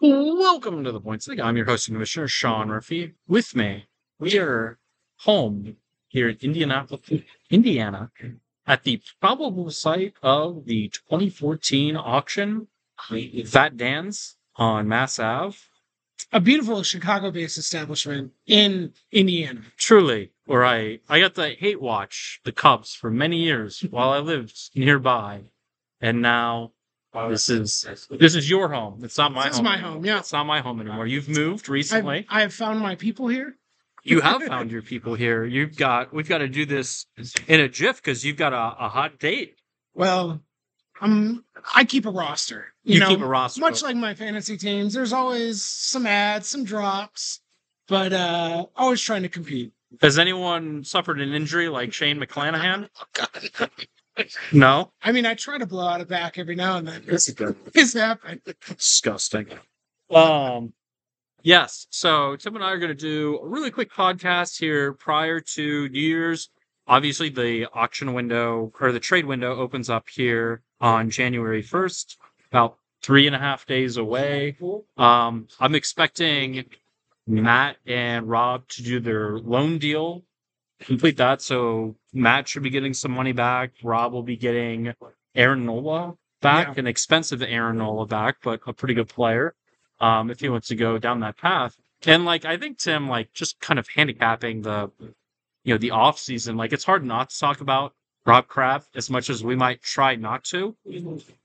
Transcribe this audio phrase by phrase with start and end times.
[0.00, 1.38] Welcome to the Points League.
[1.38, 3.14] I'm your host and commissioner, Sean Murphy.
[3.28, 3.86] With me,
[4.18, 4.78] we are
[5.18, 5.76] home
[6.08, 8.10] here in Indianapolis, Indiana,
[8.66, 12.66] at the probable site of the 2014 auction,
[13.44, 15.56] Fat Dan's on Mass Ave.
[16.32, 19.62] a beautiful Chicago-based establishment in Indiana.
[19.76, 24.18] Truly, where I, I got to hate watch the Cubs for many years while I
[24.18, 25.42] lived nearby.
[26.00, 26.72] And now
[27.28, 29.00] this is this is your home.
[29.02, 30.18] It's not my This is my home, yeah.
[30.18, 31.06] It's not my home anymore.
[31.06, 32.26] You've moved I've, recently.
[32.28, 33.56] I've found my people here.
[34.04, 35.44] you have found your people here.
[35.44, 37.06] You've got we've got to do this
[37.48, 39.56] in a jiff because you've got a, a hot date.
[39.94, 40.42] Well,
[41.00, 42.66] I'm I keep a roster.
[42.84, 43.60] You, You, know, keep a roster.
[43.60, 44.92] much like my fantasy teams.
[44.94, 47.40] There's always some ads, some drops,
[47.88, 49.72] but uh always trying to compete.
[50.02, 52.88] Has anyone suffered an injury like Shane McClanahan?
[54.52, 54.92] No.
[55.02, 57.04] I mean, I try to blow out a back every now and then.
[57.06, 57.28] It's,
[57.74, 58.40] it's happened.
[58.66, 59.48] Disgusting.
[60.10, 60.72] Um.
[61.42, 61.86] Yes.
[61.90, 65.88] So Tim and I are going to do a really quick podcast here prior to
[65.88, 66.50] New Year's.
[66.88, 72.16] Obviously, the auction window or the trade window opens up here on January 1st,
[72.50, 74.56] about three and a half days away.
[74.96, 76.64] Um, I'm expecting
[77.26, 80.22] Matt and Rob to do their loan deal,
[80.80, 81.42] complete that.
[81.42, 83.72] So Matt should be getting some money back.
[83.82, 84.92] Rob will be getting
[85.34, 86.80] Aaron Nola back, Yeah.
[86.80, 89.54] an expensive Aaron Nola back, but a pretty good player.
[90.00, 91.74] Um, if he wants to go down that path.
[92.06, 94.90] And like I think Tim, like just kind of handicapping the
[95.64, 97.92] you know, the off season, like it's hard not to talk about
[98.26, 100.76] Rob Crabbe as much as we might try not to.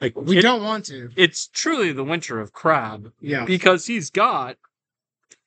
[0.01, 1.09] Like We it- don't want to.
[1.16, 3.45] it's truly the winter of Crabbe Yeah.
[3.45, 4.57] because he's got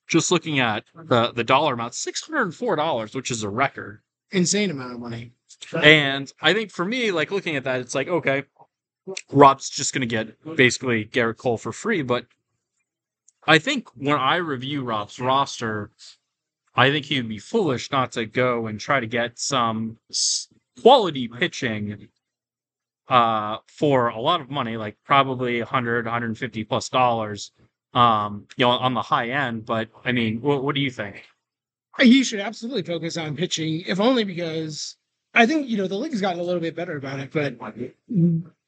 [0.07, 3.49] just looking at the the dollar amount six hundred and four dollars which is a
[3.49, 5.33] record Insane amount of money.
[5.83, 8.45] and i think for me like looking at that it's like okay
[9.31, 12.27] rob's just going to get basically gerrit cole for free but
[13.47, 15.91] i think when i review rob's roster
[16.75, 19.99] i think he would be foolish not to go and try to get some
[20.83, 22.09] quality pitching
[23.09, 27.53] uh for a lot of money like probably 100 150 plus dollars
[27.95, 31.25] um you know on the high end but i mean what, what do you think
[32.01, 34.97] He should absolutely focus on pitching, if only because
[35.33, 37.57] I think, you know, the league's gotten a little bit better about it, but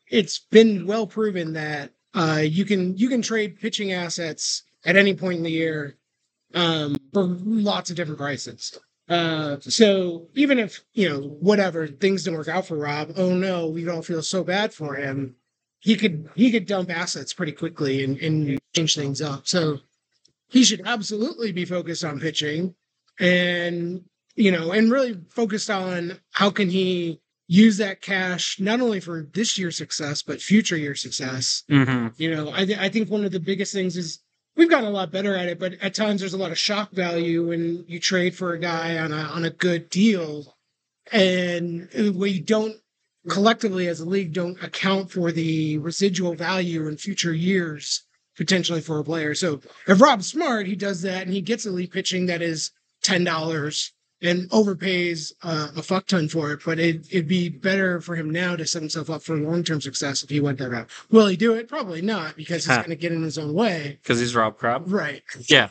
[0.09, 5.15] it's been well proven that uh, you can you can trade pitching assets at any
[5.15, 5.97] point in the year
[6.55, 8.79] um, for lots of different prices.
[9.09, 13.67] Uh, so even if you know whatever things don't work out for Rob, oh no,
[13.69, 15.37] we don't feel so bad for him.
[15.87, 19.47] He could he could dump assets pretty quickly and, and change things up.
[19.47, 19.79] So
[20.49, 22.75] he should absolutely be focused on pitching
[23.21, 24.03] and
[24.35, 29.29] you know and really focused on how can he use that cash not only for
[29.33, 32.09] this year's success but future year success mm-hmm.
[32.21, 34.19] you know i, th- I think one of the biggest things is
[34.57, 36.91] we've gotten a lot better at it but at times there's a lot of shock
[36.91, 40.57] value when you trade for a guy on a on a good deal
[41.13, 42.77] and we don't
[43.29, 48.05] collectively as a league don't account for the residual value in future years
[48.37, 51.93] potentially for a player so if rob's smart he does that and he gets elite
[51.93, 52.71] pitching that is
[53.03, 53.93] ten dollars
[54.23, 56.61] and overpays uh, a fuck ton for it.
[56.65, 59.79] But it, it'd be better for him now to set himself up for long term
[59.83, 60.89] success if he went that route.
[61.11, 61.69] Will he do it?
[61.69, 62.79] Probably not because he's Huh.
[62.79, 63.99] going to get in his own way.
[64.03, 65.23] because he's rob crabbe Right.
[65.51, 65.69] Yeah.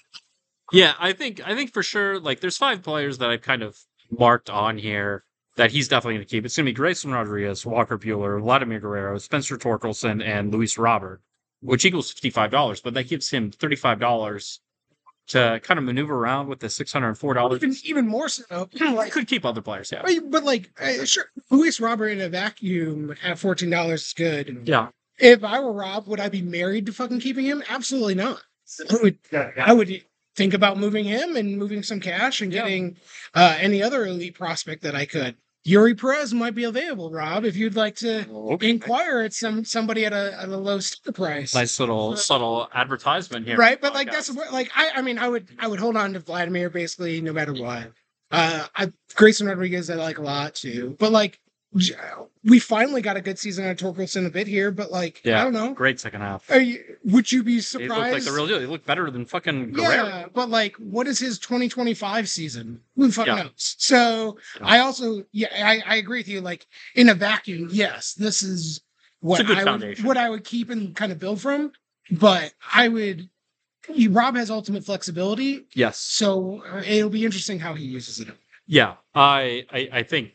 [0.72, 3.80] Yeah, I think I think for sure like there's five players that I've kind of
[4.12, 5.24] marked on here
[5.56, 6.46] that he's definitely going to keep.
[6.46, 11.22] It's going to be Grayson Rodriguez, Walker Buehler, Vladimir Guerrero, Spencer Torkelson, and Luis Robert,
[11.62, 14.60] which equals $55, but that gives him $35
[15.28, 17.56] to kind of maneuver around with the $604.
[17.56, 18.70] Even even more so.
[18.80, 20.02] I Like, could keep other players, yeah.
[20.04, 24.62] but, but like, uh, sure, Luis Robert in a vacuum at fourteen dollars is good.
[24.66, 24.90] Yeah.
[25.18, 27.64] If I were Rob, would I be married to fucking keeping him?
[27.70, 28.42] Absolutely not.
[28.90, 29.18] I would.
[29.58, 30.04] I would
[30.36, 32.62] think about moving him and moving some cash and Yeah.
[32.64, 32.98] getting
[33.34, 35.38] uh, any other elite prospect that I could.
[35.68, 38.70] Eury Perez might be available, Rob, if you'd like to Okay.
[38.70, 41.56] inquire at some somebody at a at a low sticker price.
[41.56, 43.58] Nice little subtle advertisement here.
[43.58, 46.14] Right, but like that's what like I I mean I would I would hold on
[46.14, 47.91] to Vladimir basically no matter what.
[48.32, 50.96] Uh I Grayson Rodriguez I like a lot too.
[51.00, 51.40] But like
[52.46, 55.42] we finally got a good season out of Torkelson a bit here, but like Yeah.
[55.42, 55.74] I don't know.
[55.74, 56.50] great second half.
[56.52, 57.92] Are you, would you be He surprised?
[57.92, 58.59] looked like the real deal.
[58.59, 60.06] He looked better than fucking Guerrero.
[60.08, 62.82] Yeah, but like, what is his 2025 season?
[62.96, 63.44] Who fucking Yeah.
[63.44, 63.76] knows?
[63.80, 64.68] So Yeah.
[64.68, 66.42] I also, yeah, I, I agree with you.
[66.42, 68.82] Like in a vacuum, yes, this is
[69.22, 71.72] what It's a good I would, what I would keep and kind of build from.
[72.12, 73.28] But I would,
[74.09, 75.98] Rob has ultimate flexibility, Yes.
[75.98, 78.28] so uh, it'll be interesting how he uses it.
[78.68, 80.34] Yeah, I, I I think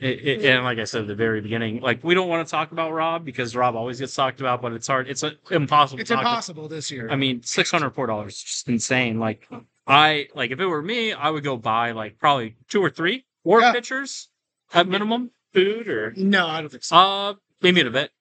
[0.00, 2.50] It, it, and like I said at the very beginning, like we don't want to
[2.50, 5.08] talk about Rob because Rob always gets talked about, but it's hard.
[5.08, 6.00] It's uh impossible.
[6.00, 7.08] It's to talk to- impossible this year.
[7.10, 9.18] I mean, six hundred four dollars is just insane.
[9.18, 9.48] Like
[9.88, 13.24] I like if it were me, I would go buy like probably two or three
[13.42, 13.72] or Yeah.
[13.72, 14.28] pitchers
[14.72, 16.96] at minimum, food or no, I don't think so.
[16.96, 18.12] uh maybe in a bit.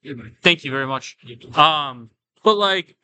[0.41, 1.15] Thank you very much.
[1.55, 2.09] Um,
[2.43, 2.97] but like,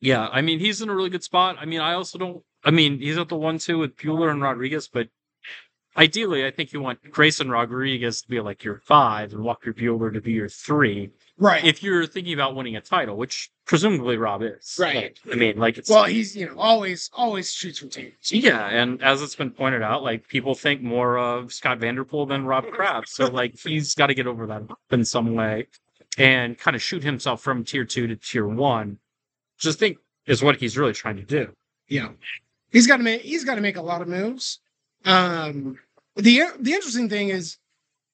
[0.00, 1.56] yeah, I mean he's in a really good spot.
[1.60, 2.42] I mean, I also don't.
[2.64, 5.08] I mean, he's at the one two with Buehler and Rodriguez, but
[5.96, 10.12] ideally, I think you want Grayson Rodriguez to be like your five and Walker Buehler
[10.12, 11.64] to be your three right.
[11.64, 14.76] if you're thinking about winning a title, which presumably Rob is.
[14.78, 15.18] Right.
[15.24, 18.30] Like, I mean, like it's well, he's you know always always shoots from teams.
[18.30, 22.44] yeah, and as it's been pointed out, like people think more of Scott Vanderpool than
[22.44, 23.06] Rob Crabbe.
[23.06, 25.66] So like he's got to get over that in some way
[26.18, 28.98] and kind of shoot himself from tier two to tier one.
[29.58, 31.52] Just think is what he's really trying to do.
[31.88, 32.10] Yeah,
[32.70, 34.60] he's got to make he's got to make a lot of moves.
[35.04, 35.78] Um,
[36.16, 37.56] the the interesting thing is,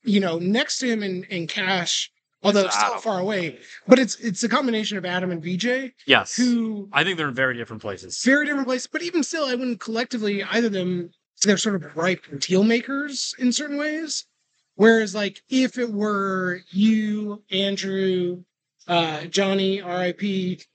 [0.05, 2.11] you know, next to him in, in cash,
[2.43, 6.35] although It's still far away, but it's it's a combination of Adam and VJ Yes.
[6.37, 8.23] who I think they're in very different places.
[8.25, 8.87] very different places.
[8.87, 11.11] But even still, I wouldn't collectively either of them.
[11.43, 14.26] They're sort of ripe deal makers in certain ways.
[14.75, 18.44] Whereas, like, if it were you, Andrew,
[18.88, 20.67] uh, Johnny, R.I.P., would have,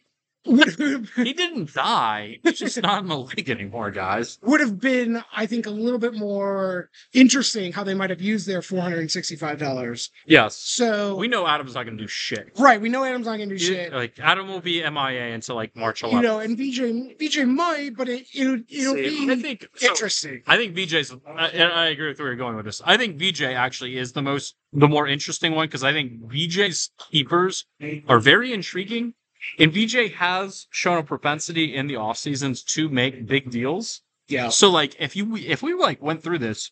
[0.46, 2.38] He didn't die.
[2.44, 4.38] He's just not in the league anymore, guys.
[4.44, 8.48] would have been, I think, a little bit more interesting how they might have used
[8.48, 10.12] their four hundred and sixty-five dollars.
[10.26, 10.56] Yes.
[10.58, 12.52] So, We know Adam's not gonna do shit.
[12.60, 13.94] right, we know Adam's not going to do You- shit.
[13.94, 16.12] Like Adam will be MIA until like March 11th.
[16.14, 19.88] You know, and VJ, VJ might, but it, it'll, it'll See, be I think so-
[19.90, 20.42] interesting.
[20.48, 22.82] I think VJ's, uh, and I agree with where you're going with this.
[22.86, 26.92] I think VJ actually is the most, the more interesting one because I think VJ's
[27.12, 27.66] keepers
[28.08, 29.14] are very intriguing,
[29.60, 34.02] and VJ has shown a propensity in the off seasons to make big deals.
[34.28, 34.50] Yeah.
[34.50, 36.72] So like, if you if we like went through this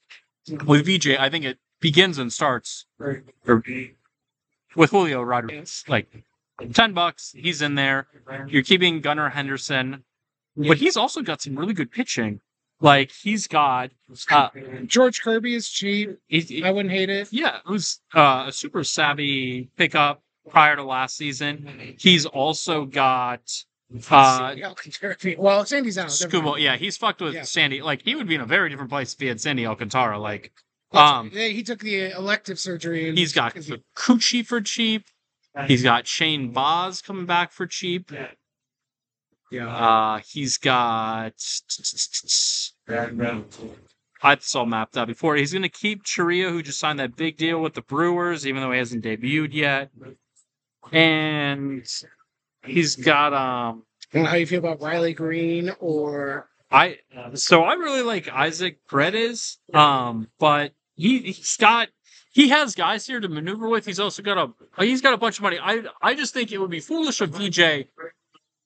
[0.66, 3.24] with VJ, I think it begins and starts or,
[4.75, 6.08] with Julio Rodriguez, like
[6.74, 8.08] ten bucks, he's in there.
[8.48, 10.04] You're keeping Gunnar Henderson,
[10.56, 12.42] but he's also got some really good pitching.
[12.81, 13.92] Like he's got,
[14.31, 14.50] uh,
[14.88, 16.18] George Kirby is cheap.
[16.28, 17.30] he's, he- I wouldn't hate it.
[17.31, 21.95] yeah, it was uh, a super savvy pickup prior to last season.
[22.00, 23.42] He's also got
[24.10, 24.56] uh,
[25.38, 26.12] Well, Sandy's out.
[26.12, 26.56] Scuba.
[26.57, 27.44] Yeah, he's fucked with Yeah.
[27.44, 27.81] Sandy.
[27.81, 30.19] Like he would be in a very different place if he had Sandy Alcantara.
[30.19, 30.51] Like
[30.92, 33.10] um, yeah, he took the elective surgery.
[33.10, 33.56] And he's got
[33.95, 35.06] Coochie for cheap.
[35.68, 38.12] He's got Shane Baz coming back for cheap.
[39.51, 39.68] yeah.
[39.68, 41.34] Uh, he's got.
[44.25, 45.36] I saw mapped out before.
[45.36, 48.62] He's going to keep Chourio, who just signed that big deal with the Brewers, even
[48.62, 49.92] though he hasn't debuted yet.
[50.91, 51.85] And
[52.65, 53.83] he's got um.
[54.13, 57.00] I don't how you feel about Riley Greene or I
[57.35, 61.89] so I really like Isaac Paredes, um, but he he's got
[62.31, 63.85] he has guys here to maneuver with.
[63.85, 65.57] He's also got a he's got a bunch of money.
[65.62, 67.88] I I just think it would be foolish of VJ.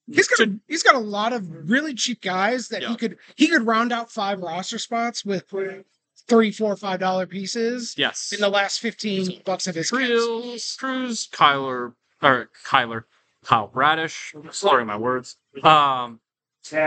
[0.06, 2.88] he's got a, he's got a lot of really cheap guys that Yeah.
[2.88, 5.44] he could he could round out five roster spots with
[6.28, 11.26] three, four, five dollar pieces Yes, in the last fifteen bucks of his Cruz, Cruz,
[11.32, 13.04] Kyler or Kyler,
[13.44, 14.34] Kyle Bradish.
[14.50, 15.36] Slurring my words.
[15.62, 16.20] Um,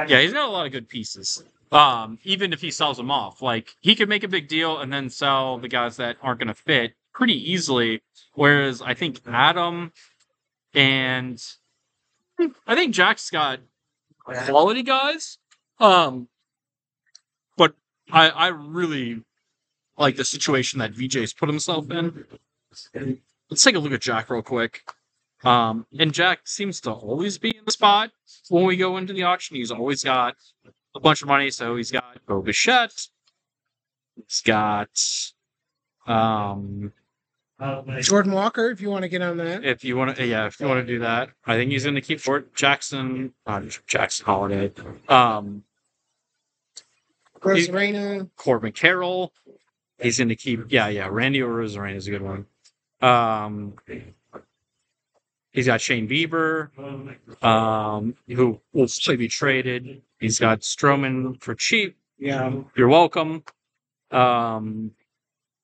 [0.07, 1.43] yeah, he's got a lot of good pieces.
[1.71, 4.91] Um, even if he sells them off, like he could make a big deal and
[4.91, 8.01] then sell the guys that aren't going to fit pretty easily.
[8.33, 9.93] Whereas I think Adam
[10.73, 11.41] and
[12.67, 13.59] I think Jack's got
[14.23, 15.37] quality guys.
[15.79, 16.27] Um,
[17.57, 17.73] but
[18.11, 19.23] I I really
[19.97, 22.25] like the situation that VJ's put himself in.
[23.50, 24.83] Let's take a look at Jack real quick.
[25.43, 28.12] Um, and Jack seems to always be in the spot
[28.50, 29.55] when we go into the auction.
[29.55, 30.36] He's always got
[30.95, 31.50] a bunch of money.
[31.50, 32.93] So he's got Bo Bichette.
[34.15, 34.89] He's got,
[36.05, 36.91] um,
[38.00, 39.63] Jordan Walker, if you want to get on that.
[39.63, 41.95] if you want to, yeah, if you want to do that, I think he's going
[41.95, 44.71] to keep Fort Jackson, uh, Jackson Holliday,
[45.07, 45.63] um,
[47.39, 48.29] Arozarena.
[48.36, 49.31] Corbin Carroll.
[50.00, 51.07] He's going to keep, yeah, yeah.
[51.10, 52.48] Randy Arozarena is a good one.
[53.01, 53.75] Um,
[55.51, 56.70] he's got Shane Bieber,
[57.43, 60.01] um, who will still be traded.
[60.20, 61.98] He's got Stroman for cheap.
[62.17, 62.53] Yeah.
[62.75, 63.43] You're welcome.
[64.12, 64.91] Um,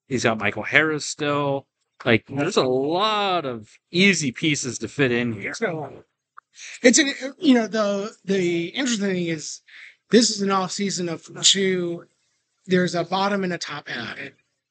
[0.08, 1.68] he's got Michael Harris still.
[2.06, 5.54] Like, there's a lot of easy pieces to fit in here.
[6.82, 9.62] It's an you know the the interesting thing is
[10.10, 12.06] this is an off season of two.
[12.66, 14.18] There's a bottom and a top half,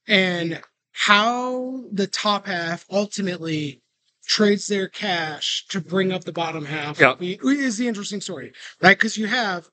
[0.08, 0.60] and
[0.92, 3.82] how the top half ultimately
[4.26, 7.14] trades their cash to bring up the bottom half Yeah.
[7.20, 8.52] is the interesting story,
[8.82, 8.96] right?
[8.96, 9.68] Because you have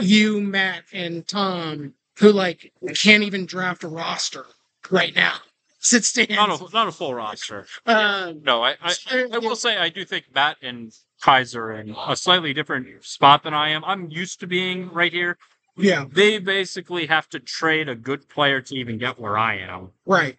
[0.00, 4.44] you, Matt, and Tom who like can't even draft a roster
[4.90, 5.36] right now.
[5.78, 6.34] sit stands.
[6.34, 7.66] Not a not a full roster.
[7.86, 8.94] um, No, I, I
[9.32, 10.92] I will say I do think Matt and
[11.22, 13.84] Kaiser are in a slightly different spot than I am.
[13.84, 15.38] I'm used to being right here.
[15.76, 19.92] yeah, They basically have to trade a good player to even get where I am.
[20.06, 20.36] right.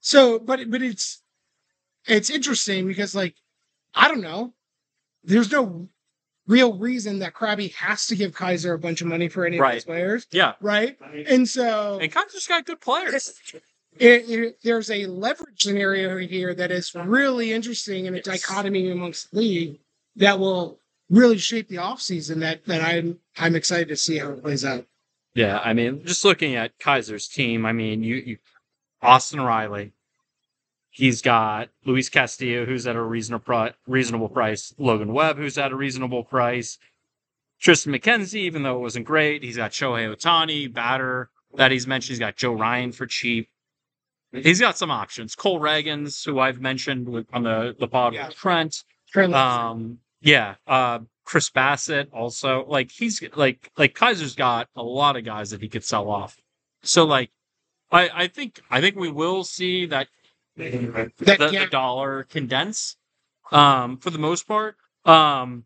[0.00, 1.22] So, but but it's
[2.06, 3.34] it's interesting because like
[3.94, 4.54] I don't know,
[5.24, 5.88] there's no
[6.46, 9.60] real reason that Krabby has to give Kaiser a bunch of money for any of
[9.62, 9.74] Right.
[9.74, 10.98] his players, Yeah, right?
[11.26, 13.34] And so and Kaiser's got good players.
[13.98, 18.24] it, it, there's a leverage scenario here that is really interesting and a Yes.
[18.42, 19.80] dichotomy amongst the league
[20.16, 20.78] that will
[21.08, 24.86] really shape the offseason that that I'm I'm excited to see how it plays out.
[25.34, 28.38] Yeah, I mean, just looking at Kaiser's team, I mean, you, you
[29.00, 29.92] Austin Riley.
[30.90, 34.74] He's got Luis Castillo, who's at a reasonable reasonable price.
[34.76, 36.78] Logan Webb, who's at a reasonable price.
[37.62, 42.10] Triston McKenzie, even though it wasn't great, he's got Shohei Ohtani, batter that he's mentioned.
[42.14, 43.48] He's got Joe Ryan for cheap.
[44.32, 45.34] He's got some options.
[45.34, 48.28] Cole Ragans, who I've mentioned on the the pod Yeah.
[48.28, 48.82] with Trent.
[49.34, 52.64] Um, yeah, uh, Chris Bassitt also.
[52.66, 56.36] Like he's like like Kaiser's got a lot of guys that he could sell off.
[56.82, 57.30] So like,
[57.90, 60.06] I I think I think we will see that
[60.60, 62.96] the, the dollar condense,
[63.52, 64.76] um, for the most part.
[65.04, 65.64] Um,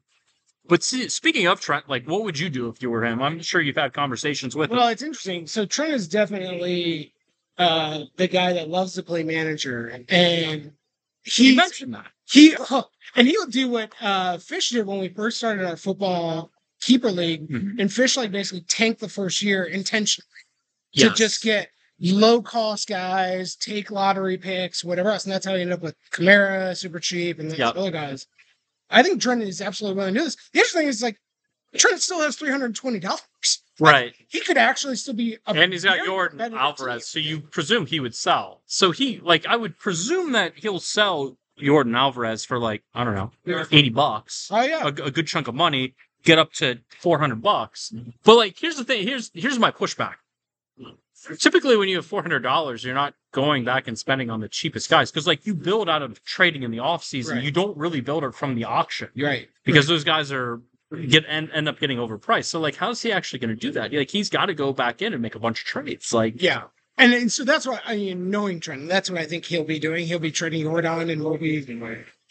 [0.66, 3.20] but see, speaking of Trent, like, what would you do if you were him?
[3.20, 4.78] I'm sure you've had conversations with him.
[4.78, 5.46] Well, it's interesting.
[5.46, 7.12] So Trent is definitely
[7.58, 10.72] uh, the guy that loves to play manager, and
[11.24, 12.06] He mentioned that.
[12.24, 12.56] he
[13.14, 17.48] and he'll do what uh, Fish did when we first started our football keeper league,
[17.48, 17.78] Mhm.
[17.78, 20.26] and Fish like basically tanked the first year intentionally
[20.96, 21.68] to just get
[22.00, 25.94] low cost guys, take lottery picks, whatever else, and that's how you end up with
[26.10, 27.76] Kamara, super cheap, and then Yep.
[27.76, 28.26] other guys.
[28.90, 30.36] I think Trent is absolutely willing to do this.
[30.52, 31.18] The interesting thing is like
[31.76, 33.62] Trent still has three hundred and twenty dollars.
[33.80, 34.14] right.
[34.28, 38.14] He could actually still be and he's got Yordan Alvarez, so you presume he would
[38.14, 38.62] sell.
[38.66, 43.14] So he like I would presume that he'll sell Yordan Alvarez for like I don't
[43.14, 43.30] know
[43.72, 44.84] eighty bucks, Oh yeah.
[44.84, 47.92] a, a good chunk of money, get up to four hundred bucks.
[48.24, 50.14] But like here's the thing, here's here's my pushback.
[51.38, 54.49] Typically, when you have four hundred dollars, you're not going back and spending on the
[54.49, 57.45] cheapest guys because like you build out of trading in the off season, Right.
[57.45, 59.49] you don't really build it from the auction right.
[59.64, 60.61] because those guys are
[61.09, 62.45] get end, end up getting overpriced.
[62.45, 63.93] So like, how's he actually going to do that?
[63.93, 66.12] Like, he's got to go back in and make a bunch of trades.
[66.12, 66.64] Like, Yeah.
[66.97, 69.81] And, and so that's what I mean, knowing Trent, that's what I think he'll be
[69.81, 70.07] doing.
[70.07, 71.61] He'll be trading Yordan and will be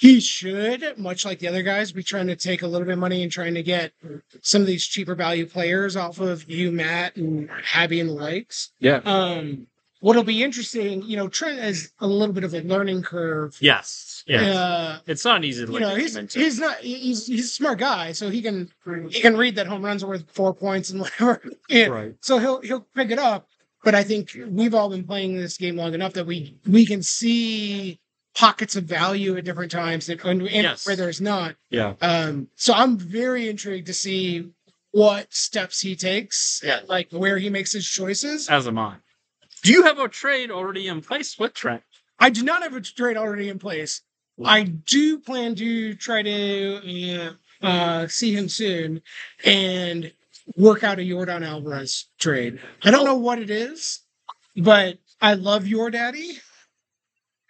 [0.03, 2.99] he should, much like the other guys, be trying to take a little bit of
[2.99, 3.93] money and trying to get
[4.41, 8.71] some of these cheaper value players off of you, Matt, and Habby and the likes.
[8.79, 9.67] yeah, Um
[10.01, 13.55] what'll be interesting, you know, Trent has a little bit of a learning curve.
[13.61, 14.41] yes, yeah.
[14.51, 18.11] Uh It's not easy to you know, he's he's not he's he's a smart guy,
[18.11, 18.69] so he can
[19.09, 21.41] he can read that home runs are worth four points and whatever.
[21.69, 21.85] Yeah.
[21.85, 22.13] right.
[22.19, 23.47] So he'll he'll pick it up.
[23.85, 27.01] But I think we've all been playing this game long enough that we we can
[27.03, 27.99] see
[28.35, 30.85] pockets of value at different times and, and Yes.
[30.87, 31.55] where there's not.
[31.69, 34.49] Yeah, Um, so I'm very intrigued to see
[34.91, 36.81] what steps he takes, Yeah.
[36.87, 38.49] like where he makes his choices.
[38.49, 38.95] as am I.
[39.63, 41.83] Do you have a trade already in place with Trent?
[42.19, 44.01] I do not have a trade already in place.
[44.43, 49.01] I do plan to try to uh, uh, see him soon
[49.45, 50.11] and
[50.57, 52.59] work out a Yordan Alvarez trade.
[52.81, 54.01] I don't know what it is,
[54.55, 56.39] but I love Yordaddy.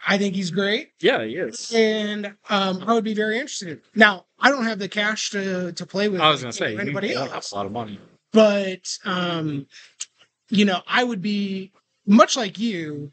[0.05, 1.71] I think he's great, Yeah, he is.
[1.73, 3.81] and um, I would be very interested.
[3.95, 6.19] Now, I don't have the cash to to play with.
[6.21, 7.99] I was gonna say anybody else a lot of money.
[8.33, 9.67] but um
[10.49, 11.71] you know i would be
[12.05, 13.11] much like you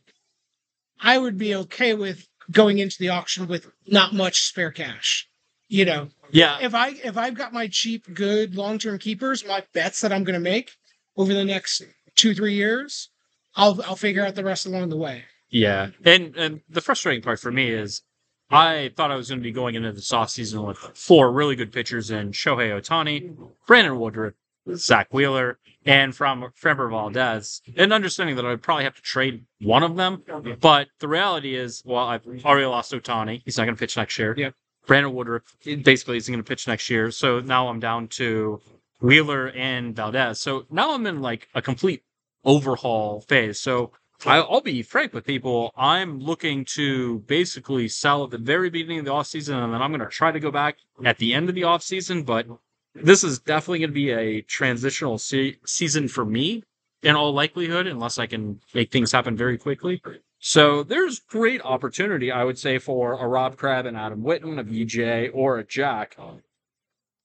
[1.01, 5.29] i would be okay with going into the auction with not much spare cash
[5.69, 10.01] you know Yeah, if i if i've got my cheap good long-term keepers my bets
[10.01, 10.73] that i'm going to make
[11.17, 11.83] over the next
[12.17, 13.11] two three years
[13.55, 17.41] i'll i'll figure out the rest along the way Yeah, and and the frustrating part
[17.41, 18.03] for me is,
[18.51, 21.73] I thought I was going to be going into this offseason with four really good
[21.73, 24.35] pitchers in Shohei Ohtani, Brandon Woodruff,
[24.75, 29.83] Zack Wheeler, and from Framber Valdez, and understanding that I'd probably have to trade one
[29.83, 30.23] of them.
[30.61, 34.19] But the reality is, well, I've already lost Ohtani; he's not going to pitch next
[34.19, 34.35] year.
[34.37, 34.51] Yeah.
[34.87, 38.61] Brandon Woodruff basically isn't going to pitch next year, so now I'm down to
[39.01, 40.41] Wheeler and Valdez.
[40.41, 42.03] So now I'm in like a complete
[42.45, 43.61] overhaul phase.
[43.61, 43.93] So
[44.27, 45.73] I'll be frank with people.
[45.77, 49.91] I'm looking to basically sell at the very beginning of the offseason, and then I'm
[49.91, 52.25] going to try to go back at the end of the offseason.
[52.27, 52.47] But
[52.95, 56.63] this is definitely going to be a transitional se- season for me,
[57.03, 60.03] in all likelihood, unless I can make things happen very quickly.
[60.39, 64.63] So there's great opportunity, I would say, for a Rob Crabbe and Adam Witten, a
[64.63, 66.17] VJ, or a Jack,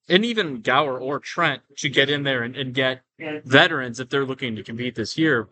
[0.08, 3.02] and even Gower or Trent to get in there and, and get
[3.46, 5.48] veterans if they're looking to compete this year.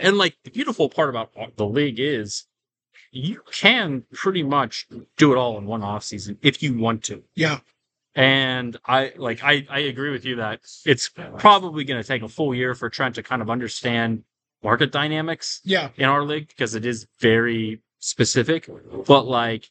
[0.00, 2.44] And like the beautiful part about the league is
[3.10, 7.22] you can pretty much do it all in one off season if you want to.
[7.34, 7.60] Yeah.
[8.14, 11.08] And I like I, I agree with you that it's
[11.38, 14.24] probably going to take a full year for Trent to kind of understand
[14.62, 15.90] market dynamics Yeah.
[15.96, 18.68] in our league because it is very specific.
[19.06, 19.70] But like,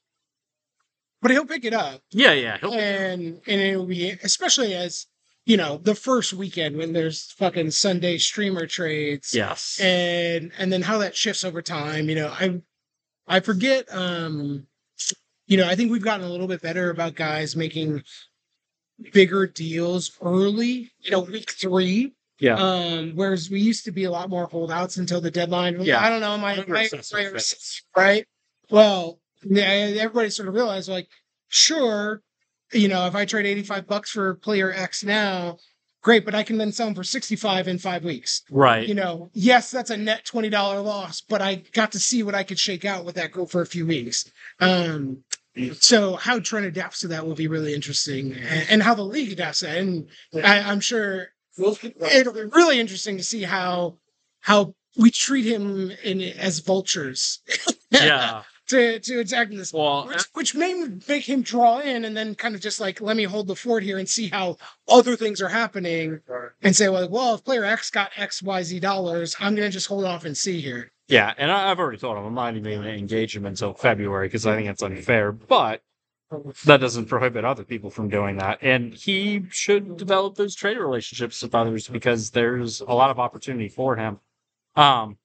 [1.22, 2.02] But he'll pick it up.
[2.12, 5.06] yeah, yeah, and and it'll be especially as
[5.46, 10.82] you know the first weekend when there's fucking Sunday streamer trades yes, and and then
[10.82, 12.10] how that shifts over time.
[12.10, 12.62] You know, I
[13.28, 13.86] I forget.
[13.94, 14.68] um
[15.48, 18.04] You know, I think we've gotten a little bit better about guys making
[19.14, 20.92] bigger deals early.
[21.00, 22.14] You know, week three.
[22.40, 25.82] yeah, Um, whereas we used to be a lot more holdouts until the deadline.
[25.82, 26.04] Yeah.
[26.04, 28.26] I don't know, my, Under my, assessment my- right?
[28.70, 29.66] Well, yeah,
[30.06, 31.08] everybody sort of realized like,
[31.50, 32.22] sure,
[32.74, 35.58] you know, if I trade 85 bucks for player X now,
[36.02, 38.44] great, but I can then sell them for 65 in five weeks.
[38.50, 38.88] right.
[38.88, 40.52] You know, yes, that's a net $20
[40.84, 43.62] loss, but I got to see what I could shake out with that group for
[43.62, 44.30] a few weeks.
[44.60, 45.24] Um,
[45.74, 49.34] so how Trent adapts to that will be really interesting and, and how the league
[49.34, 49.78] adapts to that.
[49.78, 53.98] And I, I'm sure it'll be really interesting to see how
[54.40, 57.40] how we treat him in as vultures
[57.92, 58.44] yeah.
[58.72, 60.74] To to attack this Well, which, which may
[61.08, 63.84] make him draw in and then kind of just like let me hold the fort
[63.84, 66.20] here and see how other things are happening
[66.64, 70.26] and say well well if player x got xyz dollars i'm gonna just hold off
[70.26, 72.90] and see here Yeah, and I, I've already told him I'm not even going to
[72.94, 75.34] engage him until February because I think it's unfair.
[75.34, 75.84] But
[76.64, 81.42] that doesn't prohibit other people from doing that, and he should develop those trade relationships
[81.44, 84.20] with others because there's a lot of opportunity for him.
[84.78, 85.18] Um,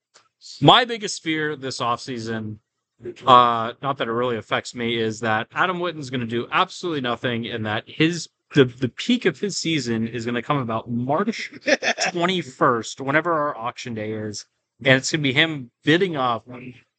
[0.60, 2.58] my biggest fear this offseason,
[3.26, 7.00] uh, not that it really affects me, is that Adam Witten's going to do absolutely
[7.02, 10.90] nothing, and that his the the peak of his season is going to come about
[10.90, 14.46] March 21st, whenever our auction day is.
[14.84, 16.42] And it's going to be him bidding off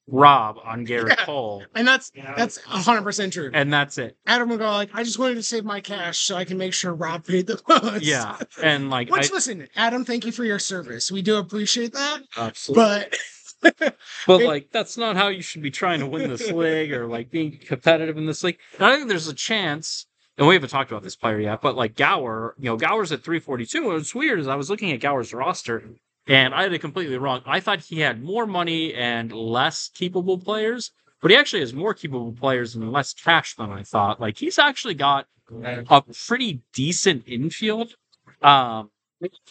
[0.07, 1.25] Rob on Gerrit Yeah.
[1.25, 1.63] Cole.
[1.75, 4.17] and that's that's 100% true And that's it.
[4.25, 6.73] adam will go like i just wanted to save my cash so i can make
[6.73, 8.37] sure rob paid the most Yeah.
[8.63, 12.21] And like, which I, listen adam thank you for your service we do appreciate that
[12.37, 12.83] absolutely.
[12.83, 13.17] but
[14.25, 17.31] But like, that's not how you should be trying to win this league or like
[17.31, 18.57] being competitive in this league.
[18.77, 20.05] And I think there's a chance,
[20.37, 23.23] and we haven't talked about this player yet, but like Gower, you know, Gower's at
[23.23, 23.77] 342.
[23.77, 25.83] And what's weird is I was looking at Gower's roster
[26.27, 27.41] and I had it completely wrong.
[27.45, 30.91] I thought he had more money and less keepable players,
[31.21, 34.19] but he actually has more keepable players and less cash than I thought.
[34.19, 35.25] Like, he's actually got
[35.63, 37.93] a pretty decent infield.
[38.41, 38.91] Um,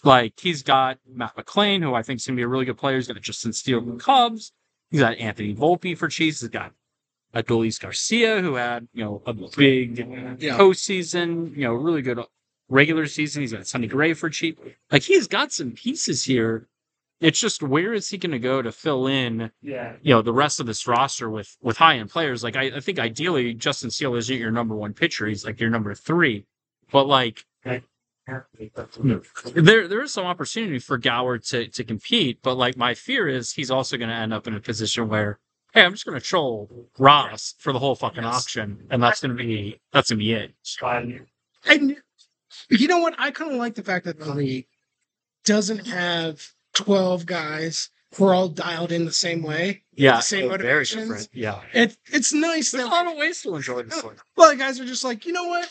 [0.05, 2.79] like he's got Matt McLain, who I think is going to be a really good
[2.79, 2.97] player.
[2.97, 4.53] He's got Justin Steele from the Cubs.
[4.91, 6.41] He's got Anthony Volpe for Chiefs.
[6.41, 6.73] He's got
[7.35, 9.99] Adolis Garcia, who had you know a big
[10.41, 10.57] Yeah.
[10.59, 12.21] postseason, you know, really good
[12.69, 13.43] regular season.
[13.43, 14.59] He's got Sonny Gray for cheap.
[14.91, 16.69] Like he's got some pieces here.
[17.21, 19.95] It's just where is he going to go to fill in, Yeah.
[20.03, 22.45] you know, the rest of this roster with with high end players?
[22.45, 25.27] Like I, I think ideally Justin Steele isn't your number one pitcher.
[25.27, 26.47] He's like your number three.
[26.93, 27.45] But like
[28.27, 33.53] there there is some opportunity for Gower to to compete, but like my fear is
[33.53, 35.39] he's also going to end up in a position where
[35.73, 38.35] hey, I'm just going to troll Ross for the whole fucking Yes.
[38.35, 40.55] auction, and that's going to be that's going to be it.
[41.69, 41.97] And
[42.71, 43.15] you know what?
[43.19, 44.67] I kind of like the fact that the league
[45.45, 49.83] doesn't have 12 guys who are all dialed in the same way.
[49.93, 51.29] Yeah, Same very different.
[51.33, 54.17] Yeah, It, it's nice there's a lot of ways to enjoy this one.
[54.37, 55.69] well, the guys are just like, you know what?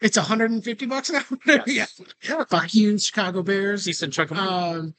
[0.00, 1.62] It's 150 bucks an hour.
[1.66, 2.00] Yes.
[2.22, 2.44] yeah.
[2.44, 3.84] Fuck you, Chicago Bears.
[3.84, 4.50] Decent chunk of money.
[4.50, 4.94] Um,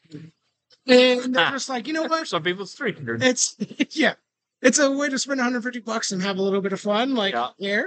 [0.87, 1.51] and they're Ah.
[1.51, 2.27] just like, you know what?
[2.27, 3.23] some people, it's three hundred.
[3.23, 3.55] It's
[3.91, 4.15] yeah,
[4.61, 7.15] it's a way to spend 150 bucks and have a little bit of fun.
[7.15, 7.81] Like Yeah.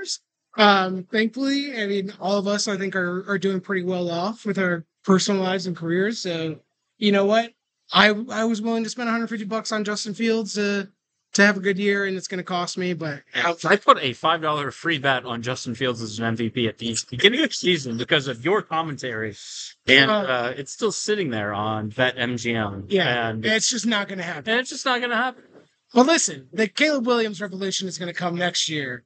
[0.56, 4.44] Um, thankfully, I mean, all of us I think are are doing pretty well off
[4.44, 6.20] with our personal lives and careers.
[6.20, 6.60] So
[6.98, 7.52] you know what?
[7.92, 10.88] I I was willing to spend 150 bucks on Justin Fields to
[11.34, 14.12] to have a good year, and it's going to cost me, but I put a
[14.12, 17.54] five dollar free bet on Justin Fields as an MVP at the beginning of the
[17.54, 19.34] season because of your commentary,
[19.86, 22.86] and uh, it's still sitting there on BetMGM.
[22.88, 24.50] yeah, and, it's just not going to happen.
[24.50, 25.42] and it's just not going to happen.
[25.94, 29.04] Well, listen, the Caleb Williams revolution is going to come next year.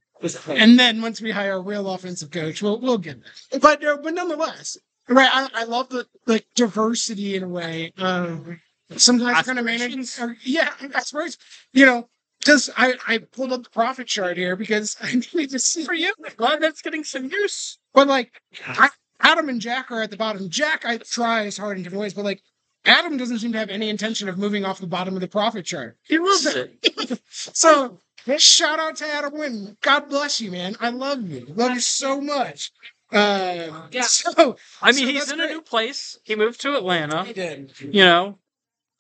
[0.48, 3.60] And then once we hire a real offensive coach, we'll we'll get there.
[3.60, 5.30] But uh, but nonetheless, right?
[5.32, 7.92] I, I love the the diversity in a way.
[7.98, 8.60] Um,
[8.96, 9.96] some guys are going to manage.
[9.96, 10.18] Aspirations?
[10.20, 11.38] Or, yeah, aspirations.
[11.72, 12.08] You know,
[12.44, 15.94] just I I pulled up the profit chart here because I needed to see For
[15.94, 17.79] you, glad that's getting some use.
[17.94, 20.49] But like, I, Adam and Jack are at the bottom.
[20.51, 22.42] Jack, I try as hard in different ways, but like.
[22.88, 25.66] Adam doesn't seem to have any intention of moving off the bottom of the profit
[25.66, 25.99] chart.
[26.05, 27.20] He it.
[27.31, 27.99] So
[28.38, 29.77] shout out to Adam Winton.
[29.83, 30.77] God bless you, man.
[30.81, 31.46] I love you.
[31.49, 32.72] Love you so much.
[33.12, 34.03] Uh, Yeah.
[34.09, 36.18] So I mean, So he's in a new place.
[36.25, 37.25] He moved to Atlanta.
[37.25, 37.72] He did.
[37.81, 38.38] You know,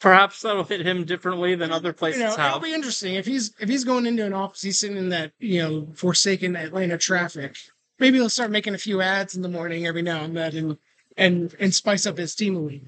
[0.00, 2.48] perhaps that'll hit him differently than other places you know, have.
[2.48, 5.32] it'll be interesting if he's if he's going into an office, he's sitting in that
[5.38, 7.56] you know forsaken Atlanta traffic.
[7.98, 10.78] Maybe he'll start making a few ads in the morning every now and then, and
[11.16, 12.80] and and spice up his team a little.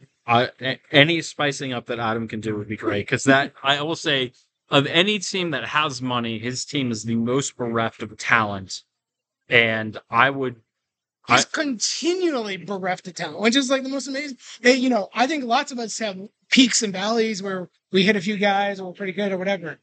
[0.59, 0.81] bit.
[0.93, 4.33] Any spicing up that Adam can do would be great because that I will say
[4.71, 8.83] of any team that has money, his team is the most bereft of talent,
[9.49, 10.57] and I would
[11.27, 14.39] He's continually bereft of talent, which is like the most amazing.
[14.65, 16.17] eh, You know, I think lots of us have
[16.51, 19.79] peaks and valleys where we hit a few guys or we're pretty good or whatever.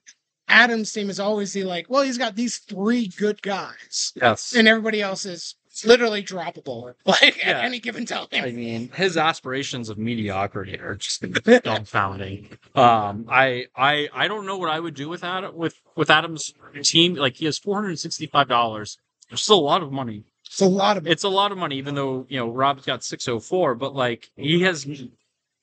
[0.47, 4.54] Adam's team is always the like, well, he's got these three good guys, yes.
[4.56, 7.49] and everybody else is literally droppable, like Yeah.
[7.49, 8.28] at any given time.
[8.32, 12.51] I mean, his aspirations of mediocrity are just dumbfounding.
[12.78, 16.54] Um, I, I, I don't know what I would do with Adam with with Adam's
[16.84, 17.15] team.
[17.15, 18.97] Like he has four hundred sixty five dollars.
[19.30, 20.23] There's still a lot of money.
[20.45, 23.04] It's a lot of It's a lot of money, even though you know Rob's got
[23.04, 23.73] six oh four.
[23.75, 24.88] But like he has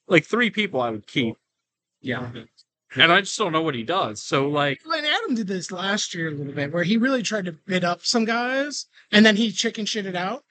[0.08, 1.36] like three people I would keep.
[2.00, 2.30] Yeah,
[2.96, 4.22] and I just don't know what he does.
[4.22, 7.46] So like, And Adam did this last year a little bit, where he really tried
[7.46, 10.44] to bid up some guys, and then he chicken shitted out.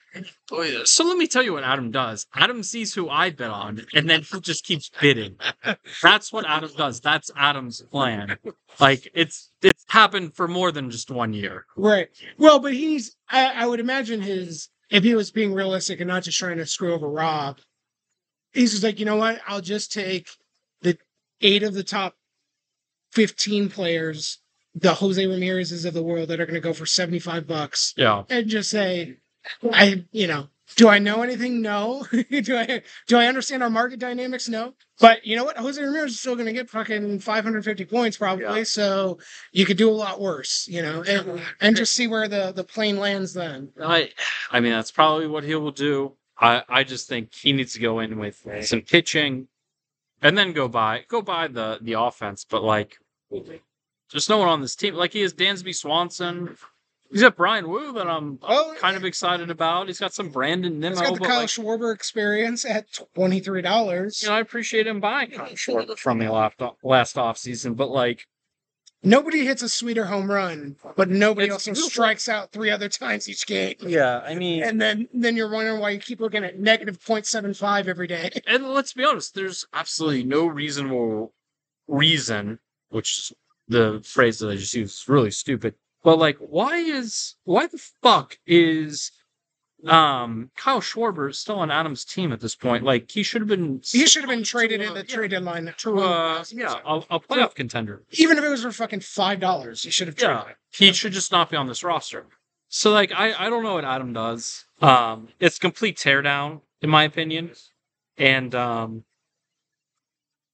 [0.50, 2.26] Oh, so let me tell you what Adam does.
[2.34, 5.36] Adam sees who I bet on, and then he just keeps bidding.
[6.02, 7.00] That's what Adam does.
[7.00, 8.36] That's Adam's plan.
[8.78, 11.64] Like it's it's happened for more than just one year.
[11.76, 12.08] Right.
[12.38, 13.16] Well, but he's.
[13.30, 16.66] I, I would imagine his if he was being realistic and not just trying to
[16.66, 17.58] screw over Rob.
[18.52, 19.40] He's just like, you know what?
[19.46, 20.28] I'll just take
[20.82, 20.98] the
[21.40, 22.14] eight of the top
[23.12, 24.38] fifteen players,
[24.74, 27.94] the Jose Ramirez's of the world that are going to go for seventy five bucks,
[27.96, 28.24] Yeah.
[28.28, 29.18] and just say,
[29.72, 31.60] I, you know, do I know anything?
[31.60, 32.06] No.
[32.30, 34.48] do I do I understand our market dynamics?
[34.48, 34.74] No.
[35.00, 35.56] But you know what?
[35.58, 38.44] Jose Ramirez is still going to get fucking 550 points probably.
[38.44, 38.62] Yeah.
[38.64, 39.18] So
[39.52, 42.64] you could do a lot worse, you know, and, and just see where the the
[42.64, 43.70] plane lands then.
[43.82, 44.10] I
[44.50, 46.16] I mean that's probably what he will do.
[46.38, 49.48] I I just think he needs to go in with some pitching,
[50.20, 52.44] and then go by go by the the offense.
[52.48, 52.96] But like,
[54.10, 54.94] there's no one on this team.
[54.94, 56.56] Like he has Dansby Swanson.
[57.10, 59.88] He's got Bryan Woo that I'm Oh, kind of excited about.
[59.88, 63.60] He's got some Brandon He's Nimmo, got the Kyle like, Schwarber experience at twenty three
[63.60, 64.22] dollars.
[64.22, 67.74] you know, I appreciate him buying Kyle Schwarber from the last last off season.
[67.74, 68.26] But like,
[69.04, 71.90] Nobody hits a sweeter home run, but nobody It's also beautiful.
[71.90, 73.74] strikes out three other times each game.
[73.80, 77.88] yeah, I mean, And then then you're wondering why you keep looking at negative 0.75
[77.88, 78.30] every day.
[78.46, 81.32] and let's be honest, there's absolutely no reasonable
[81.88, 82.60] reason,
[82.90, 83.32] which is
[83.68, 85.74] the phrase that I just used is really stupid.
[86.04, 89.10] But like, why is why the fuck is
[89.86, 92.84] um Kyle Schwarber is still on Adam's team at this point?
[92.84, 95.30] Like, he should have been He should have been traded in uh, the yeah, trade
[95.32, 95.74] deadline.
[95.78, 98.02] to uh yeah a, a playoff contender.
[98.12, 100.36] Even if it was for fucking five dollars, he should have traded.
[100.46, 102.26] Yeah, he should just not be on this roster.
[102.68, 104.64] So like, I I don't know what Adam does.
[104.80, 107.52] Um, it's complete teardown in my opinion,
[108.16, 109.04] and um.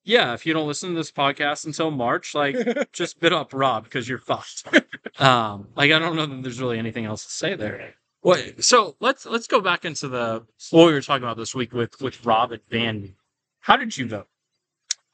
[0.05, 2.57] Yeah, if you don't listen to this podcast until March, like
[2.95, 4.64] just bit up Rob because you're fucked.
[5.21, 7.95] um, like I don't know that there's really anything else to say there.
[8.20, 8.62] What?
[8.64, 12.00] So let's let's go back into the what we were talking about this week with
[12.00, 13.14] with Rob and Vandy.
[13.61, 14.28] How did you vote?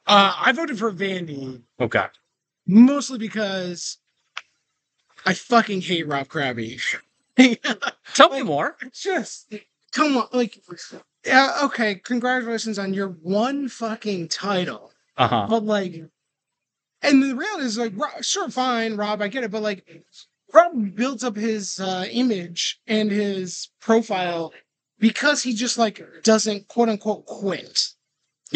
[0.07, 2.05] Uh, I voted for Vandy Okay.
[2.67, 3.97] mostly because
[5.25, 6.79] I fucking hate Rob Krabby.
[8.13, 8.77] Tell me more.
[8.93, 9.53] Just
[9.91, 10.61] come on, like,
[11.25, 11.95] yeah, okay.
[11.95, 15.47] Congratulations on your one fucking title, Uh huh.
[15.49, 16.03] but like,
[17.01, 19.85] and the reality is like, Ro- sure, fine, Rob, I get it, but like,
[20.55, 24.53] Rob builds up his uh, image and his profile
[24.99, 27.77] because he just like doesn't quote unquote quit.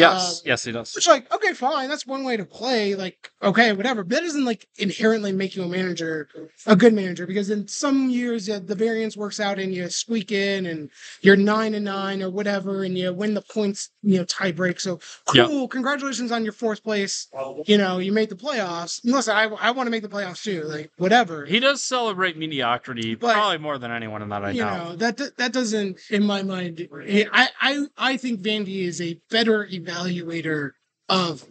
[0.00, 0.40] Yes.
[0.40, 0.94] Uh, yes, he does.
[0.94, 2.94] Which, like, okay, fine, that's one way to play.
[2.94, 4.02] Like, okay, whatever.
[4.02, 6.28] But that doesn't like inherently make you a manager,
[6.66, 10.32] a good manager, because in some years uh, the variance works out and you squeak
[10.32, 10.90] in and
[11.22, 14.80] you're nine and nine or whatever, and you win the points, you know, tie break.
[14.80, 14.98] So
[15.34, 15.46] Yeah.
[15.46, 17.28] cool, congratulations on your fourth place.
[17.66, 19.00] You know, you made the playoffs.
[19.04, 20.62] Listen, I I want to make the playoffs too.
[20.64, 21.44] Like, whatever.
[21.46, 24.90] He does celebrate mediocrity But- probably more than anyone in that I you know.
[24.90, 26.88] know that that doesn't in my mind
[27.32, 30.72] i i i think vandy is a better evaluator
[31.08, 31.44] of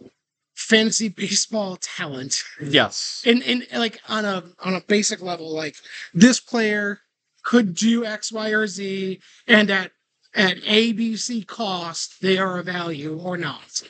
[0.54, 2.42] fantasy baseball talent.
[2.62, 3.22] Yes.
[3.26, 5.76] And in like on a on a basic level like
[6.12, 7.00] this player
[7.44, 9.92] could do x y or z and at
[10.34, 13.82] at abc cost they are a value or not.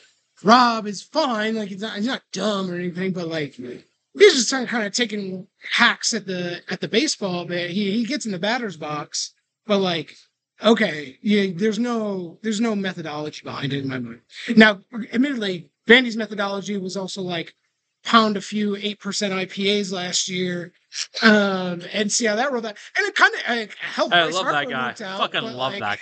[0.43, 4.51] Rob is fine like he's not he's not dumb or anything but like he's just
[4.51, 8.39] kind of taking hacks at the at the baseball but he, he gets in the
[8.39, 9.33] batter's box
[9.67, 10.15] but like
[10.63, 14.21] okay yeah there's no there's no methodology behind it in my mind
[14.55, 14.79] now
[15.11, 17.55] admittedly vandy's methodology was also like
[18.03, 20.73] pound a few 8% ipas last year
[21.21, 24.45] um and see how that rolled out and it kind of uh, helped I love
[24.45, 24.89] that guy.
[25.05, 26.01] out, Fucking love like,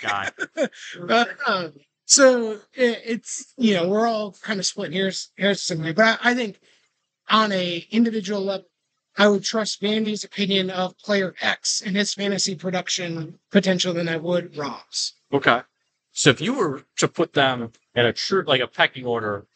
[0.56, 0.68] guy.
[1.06, 1.68] but, uh,
[2.06, 6.30] So it, it's you know we're all kind of split hairs hairs somewhere, but I,
[6.30, 6.58] I think
[7.28, 8.66] on a individual level,
[9.20, 14.16] I would trust Vandy's opinion of player X and his fantasy production potential than I
[14.16, 15.12] would Rob's.
[15.30, 15.60] Okay.
[16.10, 19.46] So if you were to put them in a true, like a pecking order,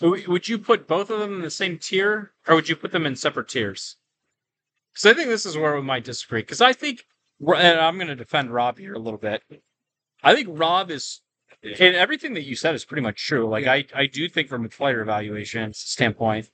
[0.00, 3.04] would you put both of them in the same tier, or would you put them
[3.04, 3.96] in separate tiers?
[4.94, 6.40] Because I think this is where we might disagree.
[6.40, 7.04] Because I think,
[7.38, 9.42] and I'm going to defend Rob here a little bit.
[10.22, 11.20] I think Rob is,
[11.62, 13.46] and everything that you said is pretty much true.
[13.46, 16.48] Like I, I do think from a player evaluation standpoint,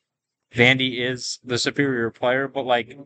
[0.55, 2.49] Vandy is the superior player.
[2.49, 2.97] But like,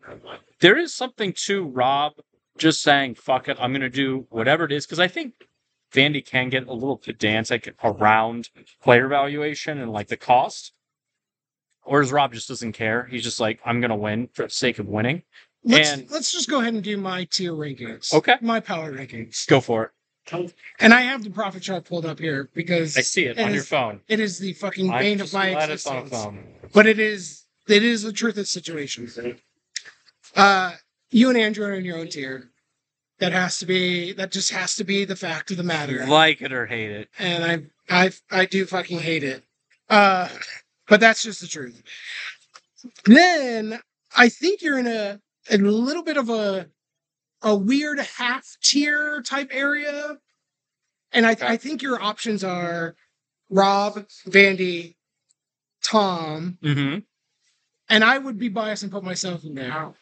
[0.60, 2.14] there is something to Rob
[2.58, 5.34] just saying, "Fuck it, I'm going to do whatever it is." Because I think
[5.92, 8.50] Vandy can get a little pedantic around
[8.82, 10.72] player valuation and like the cost.
[11.84, 13.04] Or is Rob just doesn't care.
[13.04, 15.22] He's just like, I'm gonna win for the sake of winning.
[15.62, 18.12] Let's And- let's just go ahead and do my tier rankings.
[18.12, 18.36] Okay.
[18.40, 19.46] My power rankings.
[19.46, 19.90] Go for it.
[20.80, 23.54] And I have the profit chart pulled up here because I see it It on
[23.54, 24.00] your phone.
[24.08, 26.72] it is the fucking I'm bane of my glad it's on a existence.
[26.72, 29.38] But it is it is the truth of the situation.
[30.34, 30.72] Uh
[31.10, 32.50] you and Andrew are in your own tier.
[33.18, 36.04] That has to be that just has to be the fact of the matter.
[36.06, 37.08] Like it or hate it.
[37.18, 39.44] and I I I do fucking hate it.
[39.88, 40.28] Uh
[40.88, 41.82] but that's just the truth.
[43.04, 43.80] Then
[44.16, 46.68] I think you're in a a little bit of a
[47.42, 50.16] a weird half tier type area.
[51.12, 52.96] And I I think your options are
[53.50, 53.94] Rob,
[54.28, 54.96] Vandy,
[55.82, 56.98] Tom, Mm-hmm.
[57.88, 59.92] and I would be biased and put myself in there.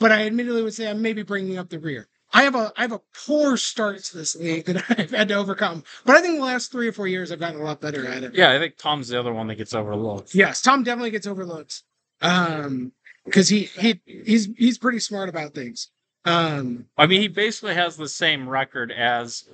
[0.00, 2.08] But I admittedly would say I'm maybe bringing up the rear.
[2.32, 5.34] I have a I have a poor start to this league that I've had to
[5.34, 5.82] overcome.
[6.04, 8.22] But I think the last three or four years I've gotten a lot better at
[8.22, 8.34] it.
[8.34, 10.34] Yeah, I think Tom's the other one that gets overlooked.
[10.34, 11.82] Yes, Tom definitely gets overlooked.
[12.20, 12.92] Um
[13.24, 15.90] because he he he's he's pretty smart about things.
[16.28, 19.48] Um I mean, he basically has the same record as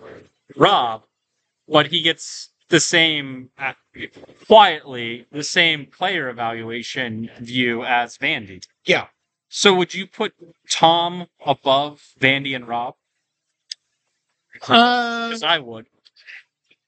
[0.56, 1.04] Rob,
[1.68, 3.74] but he gets the same, uh,
[4.46, 8.66] quietly, the same player evaluation view as Vandy.
[8.84, 9.06] yeah.
[9.48, 10.34] So would you put
[10.68, 12.94] Tom above Vandy and Rob?
[14.68, 15.86] Uh, Because I would.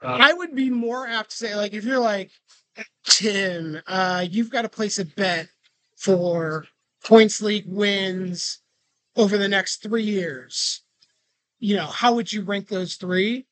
[0.02, 2.30] I would be more apt to say, like, if you're like,
[3.04, 5.48] Tim, uh, you've got to place a bet
[5.96, 6.66] for
[7.04, 8.58] points league wins
[9.16, 10.82] over the next three years.
[11.58, 13.46] You know, how would you rank those three?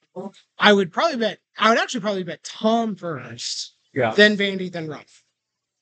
[0.58, 4.12] I would probably bet, I would actually probably bet Tom first, Yeah.
[4.14, 5.04] then Vandy, then Rob.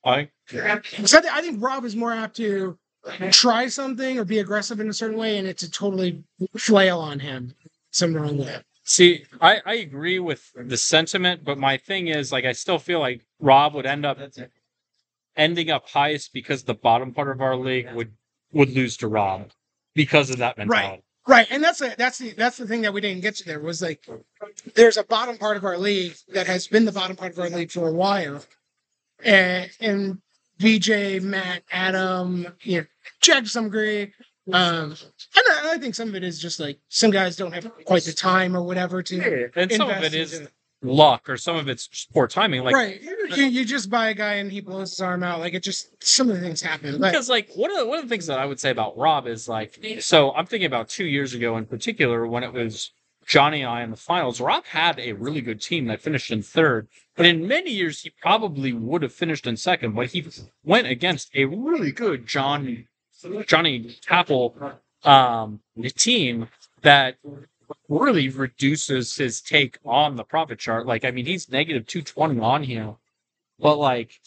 [0.04, 2.78] I, Because I, thi- I think Rob is more apt to
[3.30, 6.22] try something or be aggressive in a certain way, and it's a totally
[6.56, 7.54] flail on him
[7.90, 8.56] some wrong way.
[8.84, 13.00] see, I, I agree with the sentiment, but my thing is, like, I still feel
[13.00, 14.18] like Rob would end up
[15.36, 18.12] ending up highest because the bottom part of our league would
[18.52, 19.50] would lose to Rob
[19.94, 20.88] because of that mentality.
[20.88, 23.44] Right, Right, and that's a, that's the that's the thing that we didn't get to
[23.44, 24.04] there was like
[24.74, 27.48] there's a bottom part of our league that has been the bottom part of our
[27.48, 28.44] league for a while,
[29.24, 30.18] and and
[30.58, 32.86] VJ, Matt, Adam, you know,
[33.20, 34.12] Jack to some degree,
[34.52, 34.96] um, and
[35.52, 38.12] I, I think some of it is just like some guys don't have quite the
[38.12, 40.52] time or whatever to And some of it is into-
[40.82, 42.62] luck, or some of it's just poor timing.
[42.64, 43.00] Like, right.
[43.36, 45.40] You, you just buy a guy and he blows his arm out.
[45.40, 46.98] Like it just some of the things happen.
[46.98, 48.96] Like because like one of the one of the things that I would say about
[48.96, 52.92] Rob is like so I'm thinking about two years ago in particular when it was
[53.26, 54.40] Johnny and I in the finals.
[54.40, 58.10] Rob had a really good team that finished in third, but in many years he
[58.20, 59.94] probably would have finished in second.
[59.94, 60.26] But he
[60.64, 62.86] went against a really good John
[63.46, 65.60] Johnny Tapple um,
[65.96, 66.48] team
[66.82, 67.16] that
[67.88, 70.86] really reduces his take on the profit chart.
[70.86, 72.94] Like I mean he's negative two twenty on here,
[73.58, 74.20] but like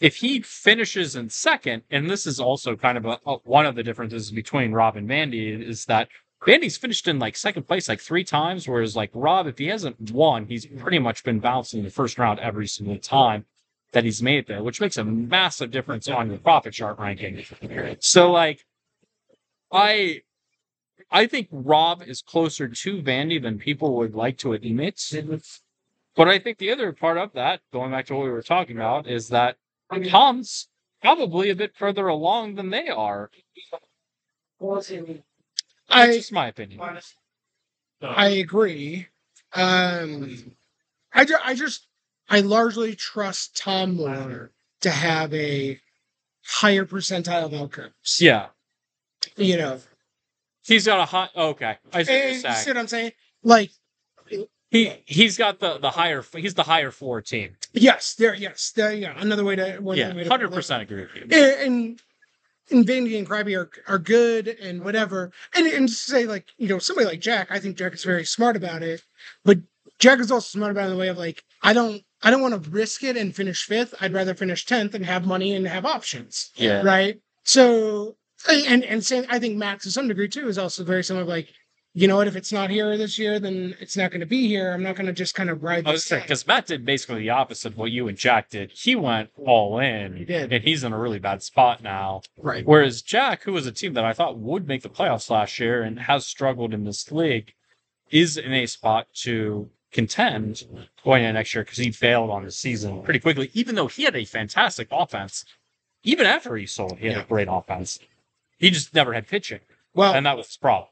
[0.00, 3.74] if he finishes in second, and this is also kind of a, a- one of
[3.74, 6.08] the differences between Rob and Vandy is that
[6.44, 10.10] Vandy's finished in like second place like three times, whereas like Rob, if he hasn't
[10.10, 13.46] won, he's pretty much been bouncing the first round every single time
[13.92, 17.44] that he's made it there, which makes a massive difference on your profit chart ranking.
[18.00, 18.66] So like,
[19.72, 20.22] I.
[21.10, 25.00] I think Rob is closer to Vandy than people would like to admit.
[26.16, 28.76] But I think the other part of that, going back to what we were talking
[28.76, 29.56] about, is that
[30.10, 30.68] Tom's
[31.02, 33.30] probably a bit further along than they are.
[35.88, 36.80] That's I just my opinion.
[38.02, 39.08] I agree.
[39.54, 40.52] Um,
[41.12, 41.86] I, ju- I just,
[42.28, 45.80] I largely trust Tom more to have a
[46.46, 48.18] higher percentile of outcomes.
[48.20, 48.48] Yeah,
[49.36, 49.80] You know,
[50.66, 51.28] he's got a high.
[51.34, 53.12] Oh, okay, I see and you're eh, you see what I'm saying?
[53.42, 53.70] Like,
[54.70, 56.24] He he's got the the higher.
[56.34, 57.56] He's the higher floor team.
[57.72, 59.14] yes, there, yes, there, yeah.
[59.16, 60.28] Another way to, one Yeah, way to put it.
[60.30, 61.22] hundred percent agree with you.
[61.22, 62.02] And, and
[62.70, 65.30] and Vandy and Krabby are are good and whatever.
[65.54, 68.24] And and to say like you know somebody like Jack, I think Jack is very
[68.24, 69.02] smart about it.
[69.44, 69.58] But
[69.98, 72.42] Jack is also smart about it in the way of like, I don't, I don't
[72.42, 73.94] want to risk it and finish fifth.
[74.00, 76.82] I'd rather finish tenth and have money and have options, Yeah.
[76.82, 77.20] right?
[77.44, 78.16] So,
[78.48, 81.24] and and same, I think Matt to some degree too is also very similar.
[81.24, 81.48] Like,
[81.94, 82.26] you know what?
[82.26, 84.72] If it's not here this year, then it's not going to be here.
[84.72, 87.20] I'm not going to just kind of ride I was saying because Matt did basically
[87.20, 88.72] the opposite of what you and Jack did.
[88.72, 90.52] He went all in, He did.
[90.52, 92.22] and he's in a really bad spot now.
[92.38, 92.66] Right.
[92.66, 95.82] Whereas Jack, who was a team that I thought would make the playoffs last year
[95.82, 97.52] and has struggled in this league,
[98.10, 100.64] is in a spot to contend
[101.04, 104.02] going into next year because he failed on the season pretty quickly, even though he
[104.02, 105.44] had a fantastic offense.
[106.02, 107.22] Even after he sold, he had Yeah.
[107.22, 107.98] a great offense.
[108.58, 109.60] He just never had pitching,
[109.94, 110.88] Well, and that was his problem.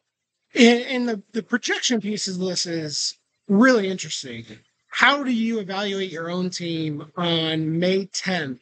[0.54, 3.16] and, and the the projection pieces of this is
[3.48, 4.44] really interesting.
[4.88, 8.58] How do you evaluate your own team on May 10th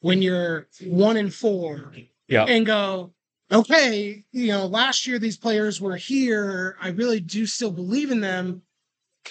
[0.00, 1.92] when you're one and four
[2.26, 2.44] Yeah.
[2.44, 3.12] and go,
[3.52, 6.76] okay, you know, last year these players were here.
[6.80, 8.62] I really do still believe in them.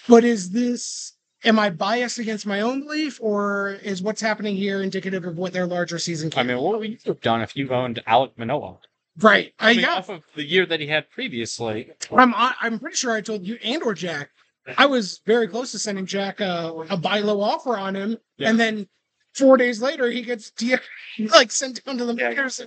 [0.07, 4.81] But is this, am I biased against my own belief or is what's happening here
[4.81, 7.69] indicative of what their larger season I mean, what would you have done if you
[7.71, 8.77] owned Alek Manoah?
[9.19, 9.53] Right.
[9.59, 9.93] I, mean, yeah.
[9.95, 11.91] off of the year that he had previously.
[12.11, 14.29] I'm I'm pretty sure I told you and or Jack.
[14.77, 18.49] I was very close to sending Jack a, a buy low offer on him, Yeah.
[18.49, 18.87] and then
[19.33, 20.77] four days later he gets de-
[21.19, 22.59] like sent down to the minors,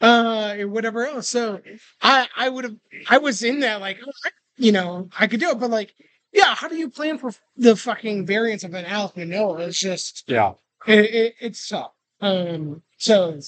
[0.00, 1.28] uh, whatever else.
[1.28, 1.60] So
[2.02, 2.76] I I would have
[3.08, 5.94] I was in that like oh, you know I could do it, but like
[6.32, 9.68] yeah, how do you plan for the fucking variance of an Alek Manoah?
[9.68, 10.52] It's just Yeah.
[10.86, 11.92] it, it, it's tough.
[12.20, 13.38] Um, so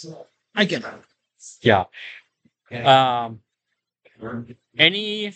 [0.54, 0.90] I get it.
[1.62, 1.84] Yeah.
[2.72, 3.40] Um,
[4.78, 5.32] any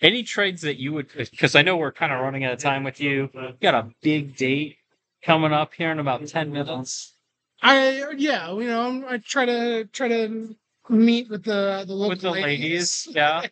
[0.00, 2.84] any trades that you would because I know we're kind of running out of time
[2.84, 3.30] with you.
[3.32, 4.78] You got a big date
[5.22, 7.14] coming up here in about ten minutes
[7.62, 10.56] I yeah, you know, I'm, I try to try to
[10.88, 13.06] meet with the the local with the ladies.
[13.10, 13.46] Yeah,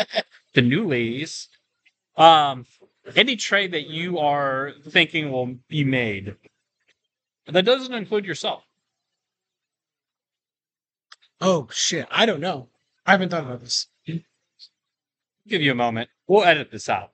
[0.54, 1.48] the new ladies.
[2.16, 2.66] Um,
[3.16, 6.36] any trade that you are thinking will be made
[7.46, 8.64] that doesn't include yourself.
[11.42, 12.68] Oh shit, I don't know.
[13.04, 13.88] I haven't thought about this.
[14.06, 16.08] give you a moment.
[16.28, 17.10] We'll edit this out.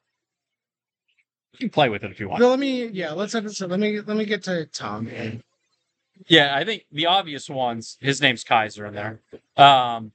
[1.54, 2.40] You can play with it if you want.
[2.40, 3.60] Well, let me yeah, let's this.
[3.62, 5.08] Let me let me get to Tom.
[6.26, 7.96] Yeah, I think the obvious ones.
[8.00, 9.22] His name's Kaiser in there.
[9.56, 10.12] Um,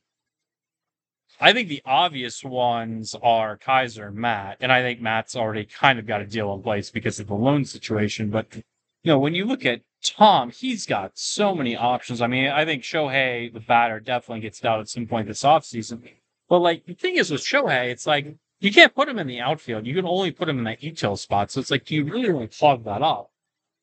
[1.41, 5.97] I think the obvious ones are Kaiser and Matt, and I think Matt's already kind
[5.97, 8.29] of got a deal in place because of the loan situation.
[8.29, 8.63] But you
[9.05, 12.21] know, when you look at Tom, he's got so many options.
[12.21, 16.01] I mean, I think Shohei, the batter, definitely gets out at some point this offseason.
[16.49, 19.39] But like the thing is with Shohei, it's like you can't put him in the
[19.39, 19.85] outfield.
[19.87, 21.51] You can only put him in that util spot.
[21.51, 23.31] So it's like, do you really want to clog that up?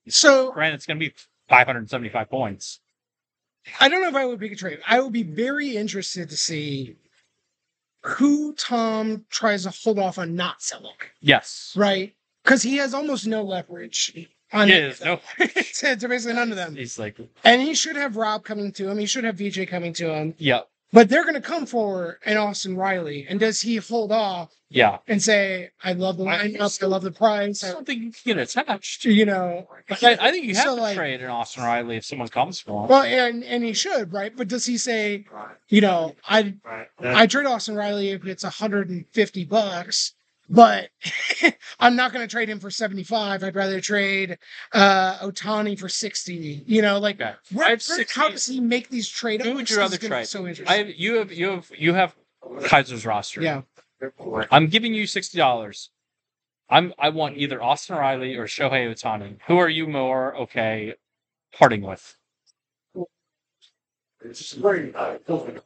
[0.09, 1.15] So Granted, it's going to be
[1.49, 2.81] 575 points.
[3.79, 4.81] I don't know if I would pick a trade.
[4.87, 6.97] I would be very interested to see
[8.03, 11.75] who Tom tries to hold off on not selling, Yes.
[11.77, 12.15] right?
[12.43, 15.01] Because he has almost no leverage on He is.
[15.05, 15.21] No.
[15.39, 16.75] to, to basically none of them.
[16.77, 18.99] He's like, And he should have Rob coming to him.
[18.99, 20.35] He should have VJ coming to him.
[20.39, 20.61] yeah,
[20.93, 23.27] But they're going to come for an Austin Riley.
[23.29, 24.99] And does he hold off yeah.
[25.09, 28.35] and say, "I love the I- lineup, I love the price," I- Something you can
[28.37, 29.05] get attached.
[29.05, 29.69] you know?
[29.91, 32.61] I, I think you have So, to like- trade an Austin Riley if someone comes
[32.61, 32.89] for him.
[32.89, 34.37] Well, and and he should, right?
[34.37, 35.25] But does he say,
[35.69, 36.55] you know, I
[37.01, 40.15] I trade Austin Riley if it's 150 bucks,
[40.51, 40.91] but
[41.81, 43.43] I'm not going to trade him for 75.
[43.45, 44.37] I'd rather trade
[44.73, 46.65] uh Ohtani for 60.
[46.67, 47.35] You know, like Okay.
[47.53, 49.43] where, I have 60 how does he make these trade?
[49.43, 50.27] Who would you rather trade?
[50.27, 50.67] So interesting.
[50.69, 52.15] I have, you have you have you have
[52.65, 53.41] Kaiser's roster.
[53.41, 53.63] yeah.
[54.51, 55.91] I'm giving you sixty dollars.
[56.69, 59.37] I'm I want either Austin Riley or Shohei Ohtani.
[59.47, 60.95] Who are you more okay
[61.53, 62.17] parting with?
[64.23, 64.95] It's blurry.
[64.95, 65.63] All right.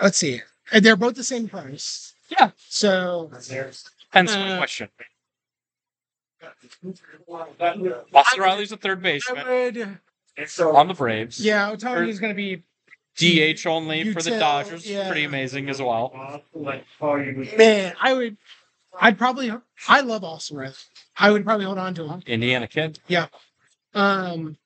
[0.00, 0.40] Let's see.
[0.72, 2.13] And they're both the same price.
[2.38, 2.50] Yeah.
[2.56, 3.30] So
[4.10, 4.88] Hence Uh, my question.
[8.14, 9.98] Austin Riley's a third I baseman would.
[10.76, 11.40] on the Braves.
[11.40, 12.62] Yeah, Ohtani is going to be
[13.16, 14.88] DH only for the Util, Dodgers.
[14.88, 15.06] yeah.
[15.08, 16.42] Pretty amazing as well.
[17.56, 17.94] man.
[18.00, 18.36] I would.
[19.00, 19.52] I'd probably.
[19.88, 20.74] I love Austin Riley.
[21.16, 22.22] I would probably hold on to him.
[22.26, 22.98] Indiana kid.
[23.08, 23.26] Yeah.
[23.94, 24.56] Um,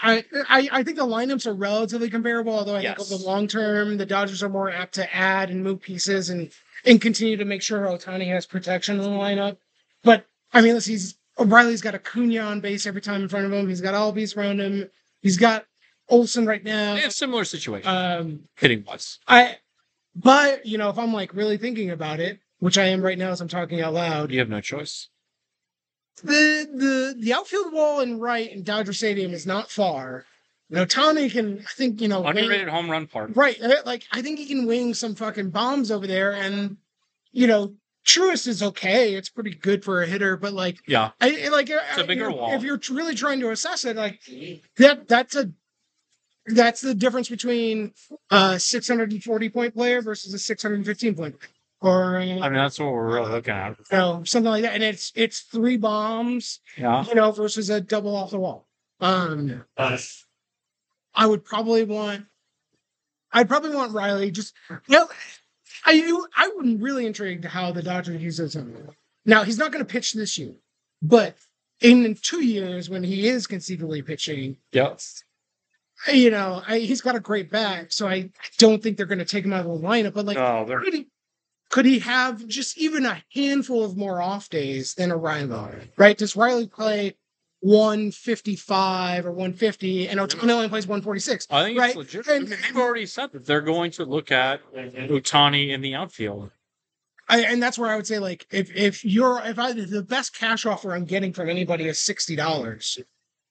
[0.00, 2.96] I, I I think the lineups are relatively comparable, although I Yes.
[2.96, 6.30] think over the long term, the Dodgers are more apt to add and move pieces
[6.30, 6.50] and
[6.84, 9.56] and continue to make sure Ohtani has protection in the lineup.
[10.02, 13.28] But I mean, let's see, he's O'Reilly's got a Acuna on base every time in
[13.28, 13.68] front of him.
[13.68, 14.90] He's got Albies around him.
[15.22, 15.66] He's got
[16.08, 16.94] Olson right now.
[16.94, 17.88] They have similar situation.
[17.88, 19.18] Um, Hitting wise.
[19.28, 19.56] I,
[20.14, 23.30] but you know, if I'm like really thinking about it, which I am right now
[23.30, 25.08] as I'm talking out loud, You have no choice.
[26.22, 30.24] The the the outfield wall in right in Dodger Stadium is not far.
[30.68, 33.32] You know, Tony can, I think, you know, wing- Underrated home run park.
[33.34, 33.60] right?
[33.60, 36.78] uh, Like, I think he can wing some fucking bombs over there, and
[37.32, 37.74] you know,
[38.06, 39.14] Truist is okay.
[39.14, 41.10] It's pretty good for a hitter, but like Yeah.
[41.20, 42.54] I I- like It's a bigger you know, wall.
[42.54, 44.20] If you're really trying to assess it, like
[44.76, 45.50] that, that's a
[46.46, 47.92] that's the difference between
[48.30, 51.50] a 640 point player versus a 615 point, player.
[51.82, 53.76] Or uh, I mean, that's what we're really looking at.
[53.78, 54.74] you know something like that.
[54.74, 57.04] And it's it's three bombs, Yeah.
[57.06, 58.68] you know, versus a double off the wall.
[59.00, 62.24] Um, I would probably want,
[63.32, 64.30] I'd probably want Riley.
[64.30, 65.08] Just you know,
[65.84, 68.88] I you, I would really intrigued how the Dodgers uses him.
[69.26, 70.54] Now he's not going to pitch this year,
[71.02, 71.36] but
[71.80, 75.00] in two years when he is conceivably pitching, Yep.
[76.12, 79.24] you know, I, he's got a great bat, so I don't think they're going to
[79.24, 80.14] take him out of the lineup.
[80.14, 80.80] But like, Oh, they're
[81.72, 85.88] could he, have just even a handful of more off days than a Riley?
[85.96, 86.16] Right?
[86.18, 87.16] Does Riley play
[87.60, 91.46] 155 or 150 and Ohtani only plays 146?
[91.50, 91.88] I think Right.
[91.88, 92.28] it's legit.
[92.28, 96.50] And- they've already said that they're going to look at Ohtani in the outfield.
[97.26, 100.36] I, and that's where I would say, like, if if you're if I the best
[100.36, 102.98] cash offer I'm getting from anybody is sixty dollars,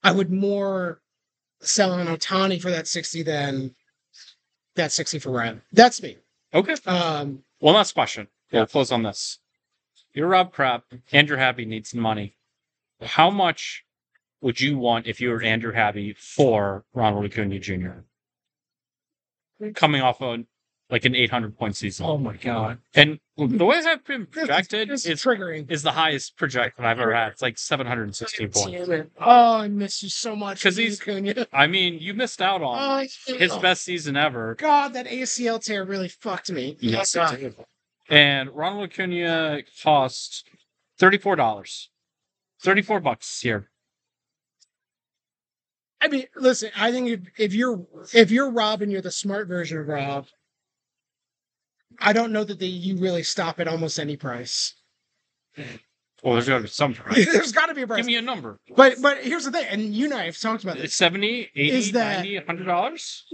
[0.03, 1.01] I would more
[1.61, 3.73] sell an Ohtani for that sixty than
[4.75, 5.61] that sixty for Riley.
[5.71, 6.17] That's me.
[6.53, 6.75] Okay.
[6.85, 8.27] Um, One last question.
[8.51, 9.37] We'll close on this.
[10.15, 10.81] You're Rob Crabbe.
[11.11, 12.35] Andrew Happy needs some money.
[13.01, 13.85] How much
[14.41, 17.99] would you want if you were Andrew Happy for Ronald Acuna Jr.?
[19.75, 20.39] Coming off of
[20.91, 22.05] like an 800 point season.
[22.05, 25.71] oh my god, And the way I've been projected this is, is triggering.
[25.71, 27.31] is the highest projection I've ever had.
[27.31, 28.69] It's like 716 points.
[28.71, 29.11] Damn it.
[29.19, 31.47] Oh, I miss you so much 'Cause he's- Acuna.
[31.53, 32.77] I mean, you missed out on
[33.27, 34.55] Oh, his best season ever.
[34.55, 36.77] God, that ACL tear really fucked me.
[36.81, 37.35] Yes, Oh.
[38.09, 40.45] And Ronald Acuna cost
[40.99, 41.89] thirty-four dollars,
[42.61, 43.69] thirty-four bucks here.
[46.01, 49.47] I mean, listen, I think if, if you're if you're Rob and you're the smart
[49.47, 50.25] version of Rob,
[51.99, 54.73] I don't know that they, you really stop at almost any price.
[56.23, 57.31] Well, there's got to be some price.
[57.31, 57.97] There's got to be a price.
[57.97, 58.59] Give me a number.
[58.75, 60.95] but but here's the thing, and you and I have talked about It's this.
[60.95, 63.25] 70, 80, Is that- 90, 100 dollars?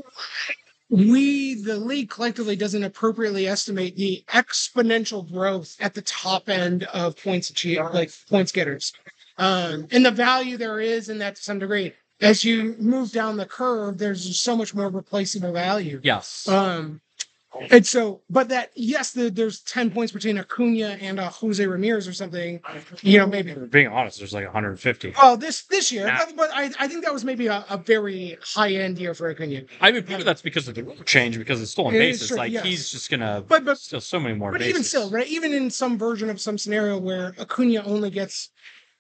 [0.90, 7.22] We, the league collectively, doesn't appropriately estimate the exponential growth at the top end of
[7.22, 8.94] points achieved, like points getters,
[9.38, 11.92] um, and the value there is in that to some degree.
[12.22, 16.00] As you move down the curve, there's so much more replaceable value.
[16.04, 16.48] Yes.
[16.48, 17.02] Um,
[17.72, 22.08] and so, but that yes, the, there's ten points between Acuna and uh, Jose Ramirez
[22.08, 22.60] or something.
[23.02, 23.54] You know, maybe.
[23.54, 25.14] Being honest, there's like 150.
[25.22, 26.18] Oh, this this year, Nah.
[26.26, 29.30] but, but I, I think that was maybe a, a very high end year for
[29.30, 29.62] Acuna.
[29.82, 32.28] I mean, part of that's because of the rule change because it's stolen It bases.
[32.28, 32.66] true, like yes.
[32.66, 34.70] he's just gonna But but still so many more but bases.
[34.72, 35.28] even still, right?
[35.28, 38.50] Even in some version of some scenario where Acuna only gets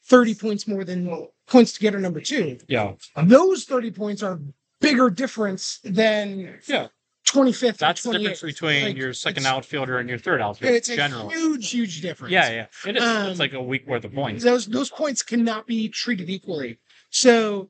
[0.05, 2.93] thirty points more than points to get her number two, Yeah.
[3.17, 4.39] those thirty points are
[4.79, 6.87] bigger difference than Yeah.
[7.27, 7.77] Twenty fifth.
[7.77, 10.75] That's the difference between your second outfielder and your third outfielder.
[10.75, 12.31] It's a huge, huge difference.
[12.31, 12.65] Yeah, yeah.
[12.89, 13.03] It is.
[13.03, 14.45] Um, it's like a week worth of points.
[14.45, 16.79] those those points cannot be treated equally.
[17.09, 17.69] So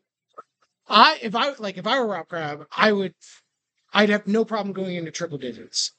[0.88, 3.16] I if I like if I were Rob Crabbe, I would
[3.93, 5.91] I'd have no problem going into triple digits.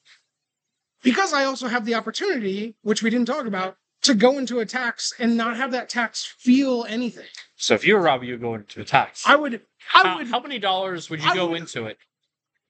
[1.03, 4.67] Because I also have the opportunity, which we didn't talk about, to go into a
[4.67, 7.27] tax and not have that tax feel anything.
[7.57, 9.25] So if you were Rob, you go into a tax.
[9.27, 9.55] I would
[9.95, 11.99] I how, would how many dollars would you I go would- into it?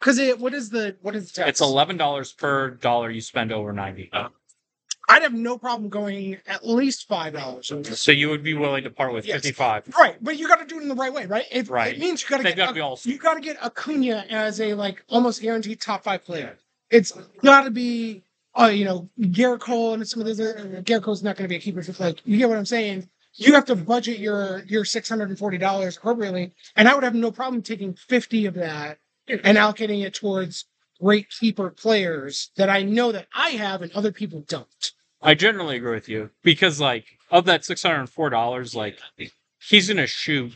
[0.01, 1.49] Because it what is the what is the tax?
[1.49, 4.11] It's eleven dollars per dollar you spend over ninety.
[5.11, 7.73] I'd have no problem going at least five dollars.
[7.99, 9.37] So you would be willing to part with Yes.
[9.37, 9.95] fifty-five.
[9.99, 11.47] Right, but you got to do it in the right way, right?
[11.51, 11.95] It, Right.
[11.95, 12.99] it means you got to get be all.
[13.05, 16.59] you got to get Acuna as a like almost guaranteed top five player.
[16.91, 18.23] It's got to be,
[18.59, 20.83] uh, you know, Gerrit Cole and some of the other.
[20.83, 21.83] Gerrit Cole's not going to be a keeper.
[21.83, 23.09] For, like, you get what I'm saying?
[23.35, 27.05] You have to budget your your six hundred and forty dollars appropriately, and I would
[27.05, 28.99] have no problem taking fifty of that
[29.29, 30.65] and allocating it towards
[31.01, 34.93] great keeper players that I know that I have and other people don't.
[35.23, 38.99] I generally agree with you because, like, of that six hundred and four dollars, like,
[39.61, 40.53] he's gonna shoot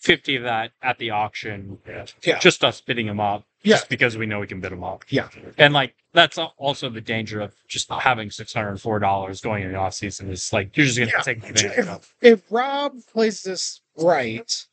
[0.00, 1.78] fifty of that at the auction.
[2.22, 2.38] Yeah.
[2.38, 3.44] Just us bidding him up.
[3.62, 3.76] Yeah.
[3.76, 5.04] Just because we know we can bid him up.
[5.08, 5.28] Yeah.
[5.58, 9.64] And like that's also the danger of just having six hundred and four dollars going
[9.64, 11.22] in the off season is like you're just gonna Yeah.
[11.22, 12.14] take advantage of.
[12.22, 14.66] If Rob plays this right,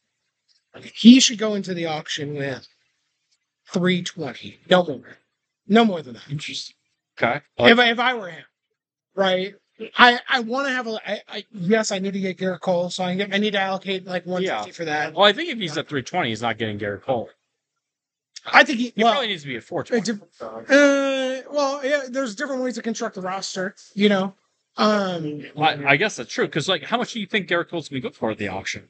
[0.81, 2.67] he should go into the auction with
[3.73, 4.59] 320.
[4.69, 5.17] No more.
[5.67, 6.29] No more than that.
[6.29, 6.75] Interesting.
[7.21, 7.41] Okay.
[7.59, 8.43] if, I, if I were him,
[9.15, 9.53] right?
[9.97, 10.99] I, I want to have a.
[11.05, 14.05] I, I, yes, I need to get Gerrit Cole, so I, I need to allocate
[14.05, 15.13] like 150 for that.
[15.13, 17.29] well, I think if he's at three twenty, he's not getting Gerrit Cole.
[18.45, 18.93] I think he.
[18.95, 22.03] He Well, probably needs to be at four uh, uh, well, yeah.
[22.09, 23.75] There's different ways to construct the roster.
[23.95, 24.35] You know,
[24.77, 27.89] um, I, I guess that's true because like, how much do you think Gerrit Cole's
[27.89, 28.89] gonna go for at the auction?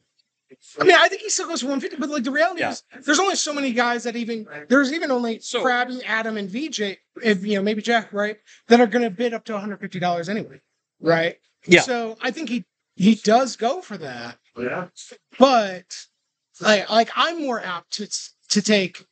[0.80, 2.70] I mean, I think he still goes for 150, but like the reality Yeah.
[2.72, 6.48] is, there's only so many guys that even there's even only So- Krabby, Adam, and
[6.50, 8.38] VJ, if you know maybe Jack, right,
[8.68, 10.60] that are going to bid up to 150 dollars anyway.
[11.00, 11.36] right?
[11.66, 11.80] Yeah.
[11.82, 12.64] So I think he
[12.96, 14.88] he does go for that, oh, Yeah.
[15.38, 16.06] but
[16.60, 18.06] like like I'm more apt to
[18.50, 19.04] to take,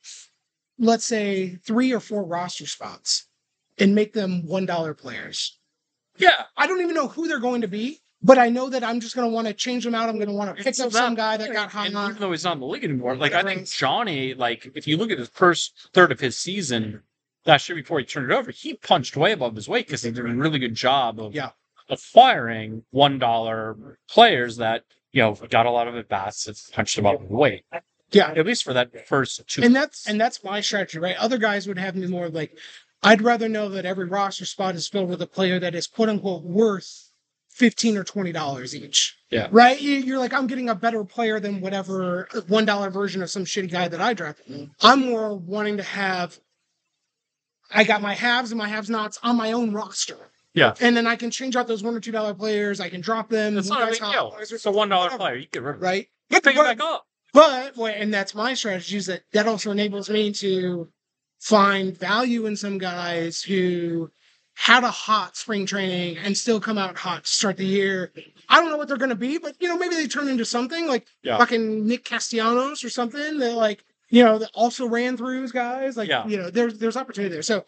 [0.77, 3.27] let's say, three or four roster spots
[3.79, 5.57] and make them one dollar players.
[6.17, 6.43] Yeah.
[6.55, 9.15] I don't even know who they're going to be, but I know that I'm just
[9.15, 10.07] going to want to change them out.
[10.09, 11.87] I'm going to want to pick up some guy that got hot.
[11.87, 12.11] And on.
[12.11, 13.67] even though he's not in the league anymore, like I think.
[13.69, 17.03] Johnny, like if you look at his first third of his season
[17.45, 20.11] last year before he turned it over, he punched way above his weight because he
[20.11, 21.49] did a really good job of Yeah.
[21.89, 26.97] acquiring one dollar players that you know got a lot of at bats that punched
[26.97, 27.65] above his weight.
[28.11, 29.63] Yeah, At least for that first two.
[29.63, 31.15] and that's and that's my strategy, right?
[31.17, 32.57] Other guys would have me more like,
[33.01, 36.09] I'd rather know that every roster spot is filled with a player that is quote
[36.09, 37.09] unquote worth
[37.55, 39.15] fifteen or twenty dollars each.
[39.29, 39.47] Yeah.
[39.51, 39.79] Right?
[39.79, 43.29] You- You're like, I'm getting a better player than whatever uh, one dollar version of
[43.29, 44.45] some shitty guy that I drafted.
[44.47, 44.71] Mm-hmm.
[44.81, 46.37] I'm more wanting to have.
[47.71, 50.17] I got my halves and my halves nots on my own roster.
[50.53, 50.75] Yeah.
[50.79, 52.79] And then I can change out those one or two dollar players.
[52.79, 53.57] I can drop them.
[53.57, 54.35] It's not a big deal.
[54.39, 55.35] It's a one dollar player.
[55.35, 55.63] You can.
[55.63, 56.07] Right?
[56.29, 57.05] You pick it But- back up.
[57.33, 60.89] But and that's my strategy is that that also enables me to
[61.39, 64.11] find value in some guys who
[64.55, 68.11] had a hot spring training and still come out hot to start the year.
[68.49, 70.45] I don't know what they're going to be, but you know maybe they turn into
[70.45, 71.37] something like Yeah.
[71.37, 75.97] fucking Nick Castellanos or something that like you know that also ran through his guys.
[75.97, 76.25] Like Yeah.
[76.27, 77.41] you know there's there's opportunity there.
[77.41, 77.65] So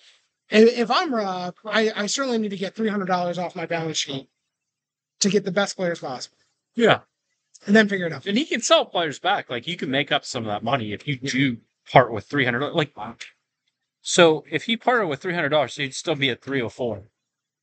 [0.52, 3.98] if, I'm Rob, I, I certainly need to get three hundred dollars off my balance
[3.98, 4.30] sheet
[5.22, 6.38] to get the best players possible,
[6.76, 7.00] Yeah.
[7.66, 8.28] and then figure it out.
[8.28, 9.50] And he can sell players back.
[9.50, 11.58] Like you can make up some of that money if you do
[11.92, 12.74] part with three hundred.
[12.74, 12.94] Like,
[14.08, 17.03] so if he parted with three hundred dollars, he'd still be at three hundred four,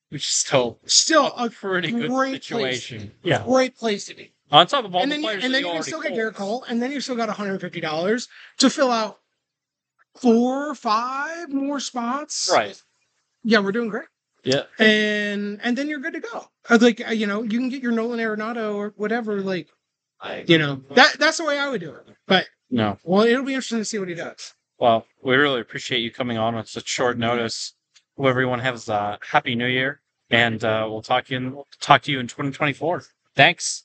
[0.08, 3.12] which is still Still a a pretty good great situation.
[3.22, 3.44] Yeah.
[3.44, 4.32] great place to be.
[4.50, 6.02] On top of all and the then you, players and that then you can still
[6.02, 6.14] get.
[6.14, 8.26] Gerrit Cole, and then you still got one hundred fifty dollars
[8.58, 9.20] to fill out
[10.16, 12.50] four, five more spots.
[12.52, 12.82] Right.
[13.44, 14.08] Yeah, we're doing great,
[14.42, 14.64] Yeah.
[14.80, 16.48] and and then you're good to go.
[16.68, 19.40] Uh, Like uh, you know, you can get your Nolan Arenado or whatever.
[19.40, 19.68] Like
[20.46, 22.04] you know, that that's the way I would do it.
[22.26, 22.98] But No.
[23.04, 24.54] well, it'll be interesting to see what he does.
[24.82, 27.74] Well, we really appreciate you coming on on such short notice.
[28.16, 32.18] Hope everyone has a happy new year, and uh, we'll talk in talk to you
[32.18, 33.04] in 2024.
[33.36, 33.84] Thanks.